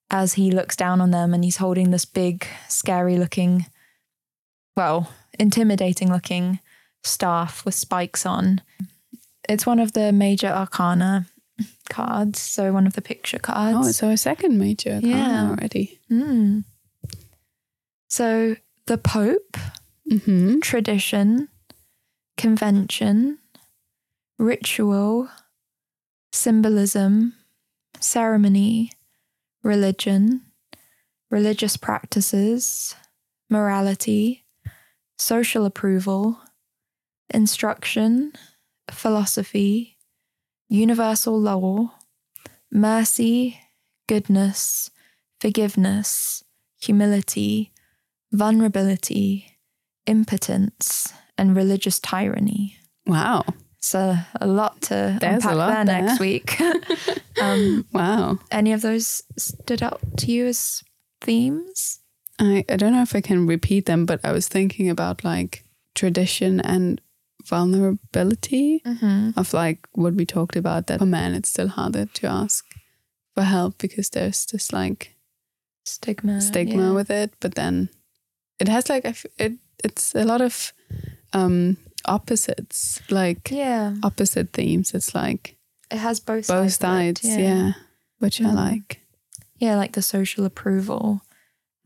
[0.09, 1.33] as he looks down on them.
[1.33, 3.65] And he's holding this big, scary looking,
[4.75, 5.11] well,
[5.41, 6.59] intimidating looking
[7.03, 8.61] staff with spikes on.
[9.49, 11.25] It's one of the major arcana
[11.89, 13.87] cards, so one of the picture cards.
[13.87, 15.49] Oh, so a second major arcana yeah.
[15.49, 15.99] already.
[16.09, 16.63] Mm.
[18.07, 19.57] So the Pope,
[20.09, 20.59] mm-hmm.
[20.59, 21.49] tradition,
[22.37, 23.39] convention,
[24.37, 25.27] ritual,
[26.31, 27.33] symbolism,
[27.99, 28.91] ceremony,
[29.63, 30.41] religion,
[31.31, 32.95] religious practices,
[33.49, 34.40] morality,
[35.21, 36.39] social approval,
[37.31, 38.33] instruction,
[38.89, 39.97] philosophy,
[40.67, 41.93] universal law,
[42.71, 43.59] mercy,
[44.07, 44.89] goodness,
[45.39, 46.43] forgiveness,
[46.81, 47.71] humility,
[48.31, 49.59] vulnerability,
[50.07, 52.77] impotence, and religious tyranny.
[53.05, 53.45] Wow.
[53.79, 56.59] So a lot to There's unpack lot there, there next week.
[57.41, 58.39] um, wow.
[58.49, 60.83] Any of those stood out to you as
[61.21, 62.00] themes?
[62.39, 65.63] I, I don't know if I can repeat them, but I was thinking about like
[65.93, 67.01] tradition and
[67.45, 69.31] vulnerability mm-hmm.
[69.35, 72.65] of like what we talked about that for men it's still harder to ask
[73.33, 75.15] for help because there's this like
[75.85, 76.91] stigma stigma yeah.
[76.91, 77.89] with it but then
[78.59, 79.05] it has like
[79.37, 79.53] it
[79.83, 80.73] it's a lot of
[81.33, 85.55] um opposites like yeah opposite themes it's like
[85.89, 87.37] it has both both sides, sides yeah.
[87.37, 87.71] yeah.
[88.19, 88.47] which mm.
[88.47, 89.01] I like
[89.57, 91.21] yeah like the social approval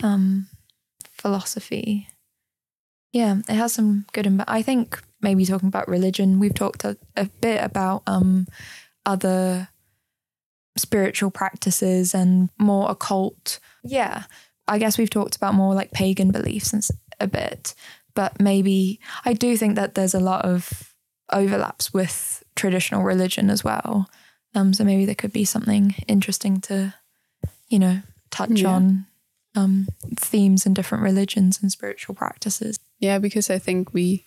[0.04, 0.48] um,
[1.12, 2.08] philosophy.
[3.12, 4.50] Yeah, it has some good and bad.
[4.50, 8.48] I think maybe talking about religion, we've talked a, a bit about um,
[9.06, 9.70] other
[10.78, 13.60] spiritual practices and more occult.
[13.84, 14.24] Yeah,
[14.68, 16.86] I guess we've talked about more like pagan beliefs and
[17.20, 17.74] a bit,
[18.14, 20.96] but maybe I do think that there's a lot of
[21.32, 24.10] overlaps with traditional religion as well.
[24.54, 26.93] Um, so maybe there could be something interesting to,
[27.68, 28.70] you know, touch yeah.
[28.70, 29.08] on
[29.56, 32.80] um, themes in different religions and spiritual practices.
[32.99, 34.26] Yeah, because I think we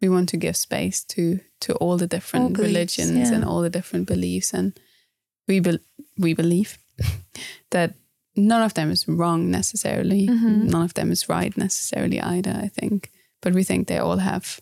[0.00, 3.36] we want to give space to to all the different all beliefs, religions yeah.
[3.36, 4.78] and all the different beliefs, and
[5.46, 5.78] we be,
[6.16, 6.78] we believe
[7.70, 7.94] that
[8.36, 10.28] none of them is wrong necessarily.
[10.28, 10.68] Mm-hmm.
[10.68, 12.52] None of them is right necessarily either.
[12.52, 14.60] I think, but we think they all have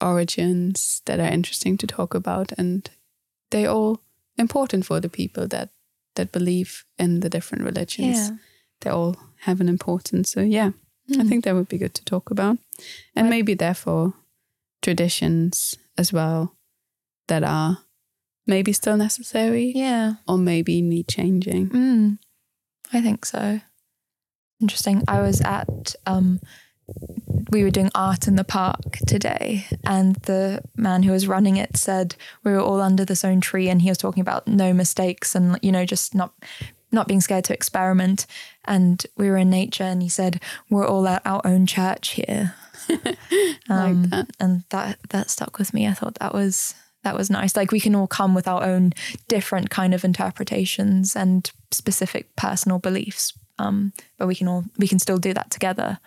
[0.00, 2.88] origins that are interesting to talk about, and
[3.50, 4.00] they all
[4.38, 5.70] important for the people that
[6.14, 8.30] that believe in the different religions.
[8.30, 8.36] Yeah.
[8.80, 10.30] They all have an importance.
[10.30, 10.70] So yeah,
[11.10, 11.18] mm.
[11.18, 11.28] I hmm.
[11.28, 12.58] think that would be good to talk about,
[13.14, 13.30] and right.
[13.30, 14.14] maybe therefore
[14.82, 16.56] traditions as well
[17.28, 17.78] that are
[18.46, 19.72] maybe still necessary.
[19.74, 21.70] Yeah, or maybe need changing.
[21.70, 22.18] Mm.
[22.92, 23.60] I think so.
[24.60, 25.02] Interesting.
[25.08, 26.40] I was at um,
[27.50, 31.76] we were doing art in the park today, and the man who was running it
[31.76, 32.14] said
[32.44, 35.58] we were all under this own tree, and he was talking about no mistakes and
[35.62, 36.32] you know just not
[36.92, 38.26] not being scared to experiment.
[38.64, 42.54] And we were in nature, and he said we're all at our own church here.
[43.68, 44.30] um, like that.
[44.38, 45.86] And that that stuck with me.
[45.86, 47.56] I thought that was that was nice.
[47.56, 48.92] Like we can all come with our own
[49.28, 54.98] different kind of interpretations and specific personal beliefs, um, but we can all we can
[54.98, 55.98] still do that together.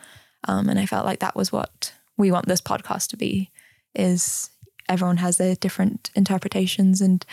[0.47, 3.49] Um, and I felt like that was what we want this podcast to be
[3.95, 4.49] is
[4.89, 7.26] everyone has their different interpretations and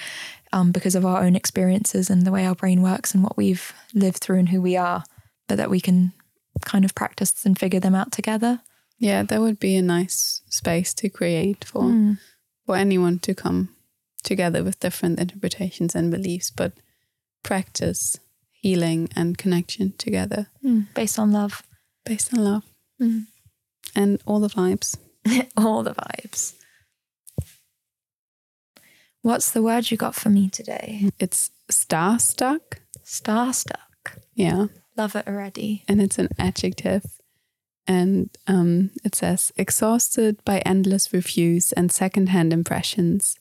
[0.53, 3.73] um, because of our own experiences and the way our brain works and what we've
[3.95, 5.05] lived through and who we are,
[5.49, 6.13] but that we can
[6.65, 8.61] kind of practice and figure them out together.
[8.99, 12.19] Yeah, that would be a nice space to create for mm.
[12.67, 13.75] for anyone to come
[14.23, 16.73] together with different interpretations and beliefs, but
[17.43, 18.19] practice
[18.51, 20.49] healing and connection together.
[20.65, 20.93] Mm.
[20.95, 21.63] Based on love.
[22.05, 22.65] Based on love.
[23.01, 23.27] Mm.
[23.97, 24.97] And all the vibes.
[25.57, 26.55] all the vibes.
[29.23, 31.11] What's the word you got for me today?
[31.19, 32.79] It's starstruck.
[33.05, 34.19] Starstruck.
[34.35, 34.67] Yeah.
[34.97, 35.85] Love it already.
[35.87, 37.05] And it's an adjective.
[37.87, 43.39] And um, it says exhausted by endless reviews and secondhand impressions,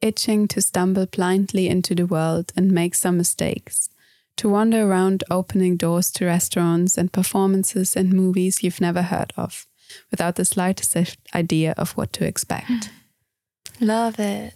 [0.00, 3.88] itching to stumble blindly into the world and make some mistakes,
[4.36, 9.66] to wander around opening doors to restaurants and performances and movies you've never heard of,
[10.10, 10.96] without the slightest
[11.34, 12.90] idea of what to expect.
[13.80, 14.54] Love it.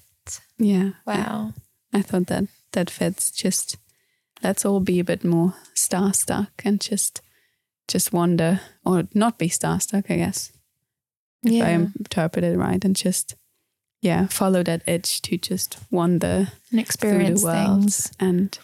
[0.59, 0.91] Yeah.
[1.07, 1.53] Wow.
[1.93, 3.31] I, thought that that fits.
[3.31, 3.77] Just
[4.43, 7.21] let's all be a bit more starstruck and just
[7.89, 10.53] just wonder or not be starstruck, I guess.
[11.45, 11.67] If yeah.
[11.67, 13.37] I interpret it right and just
[14.03, 18.59] yeah, follow that edge to just wander and experience things and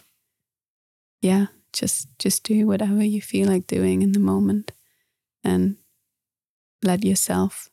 [1.21, 4.71] yeah, just just do whatever you feel like doing in the moment
[5.43, 5.77] and
[6.83, 7.69] let yourself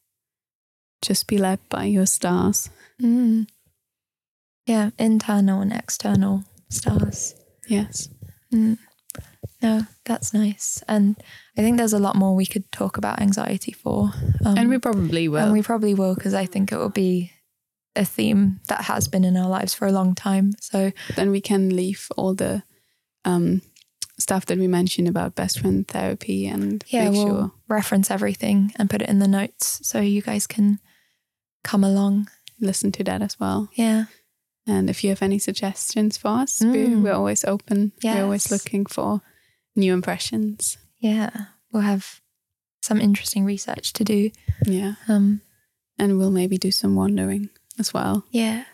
[1.02, 2.70] just be led by your stars.
[3.00, 3.46] Mm.
[4.70, 7.34] Yeah, internal and external stars.
[7.66, 8.08] Yes.
[8.54, 8.78] Mm.
[9.60, 10.80] No, that's nice.
[10.86, 11.16] And
[11.58, 14.12] I think there's a lot more we could talk about anxiety for.
[14.44, 15.40] Um, and we probably will.
[15.40, 17.32] And we probably will because I think it will be
[17.96, 20.52] a theme that has been in our lives for a long time.
[20.60, 22.62] So then we can leave all the
[23.24, 23.62] um,
[24.20, 27.52] stuff that we mentioned about best friend therapy and yeah, we'll sure.
[27.66, 30.78] reference everything and put it in the notes so you guys can
[31.64, 32.28] come along,
[32.60, 33.68] listen to that as well.
[33.74, 34.04] Yeah.
[34.66, 37.02] And if you have any suggestions for us, mm.
[37.02, 37.92] we're always open.
[38.02, 38.16] Yes.
[38.16, 39.20] We're always looking for
[39.74, 40.78] new impressions.
[40.98, 41.30] Yeah.
[41.72, 42.20] We'll have
[42.82, 44.30] some interesting research to do.
[44.64, 44.94] Yeah.
[45.08, 45.40] Um,
[45.98, 48.24] and we'll maybe do some wandering as well.
[48.30, 48.64] Yeah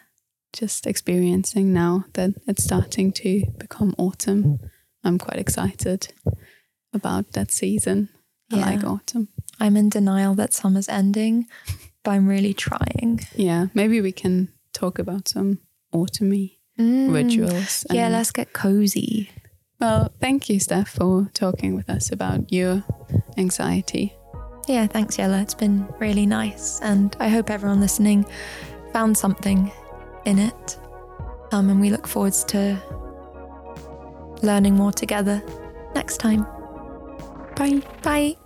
[0.57, 4.59] just experiencing now that it's starting to become autumn.
[5.05, 6.13] I'm quite excited
[6.93, 8.09] about that season.
[8.51, 9.29] I like autumn.
[9.61, 11.47] I'm in denial that summer's ending,
[12.03, 13.21] but I'm really trying.
[13.35, 15.59] Yeah, maybe we can talk about some
[15.97, 17.13] autumny mm.
[17.13, 17.87] rituals.
[17.91, 19.31] Yeah, let's get cozy.
[19.81, 22.85] Well, thank you, Steph, for talking with us about your
[23.37, 24.15] anxiety.
[24.67, 25.43] Yeah, thanks, Yella.
[25.43, 26.81] It's been really nice.
[26.81, 28.27] And I hope everyone listening
[28.93, 29.71] found something
[30.25, 30.79] in it.
[31.53, 32.83] Um, and we look forward to
[34.43, 35.43] learning more together
[35.95, 36.47] next time.
[37.55, 37.83] Bye.
[38.03, 38.37] Bye.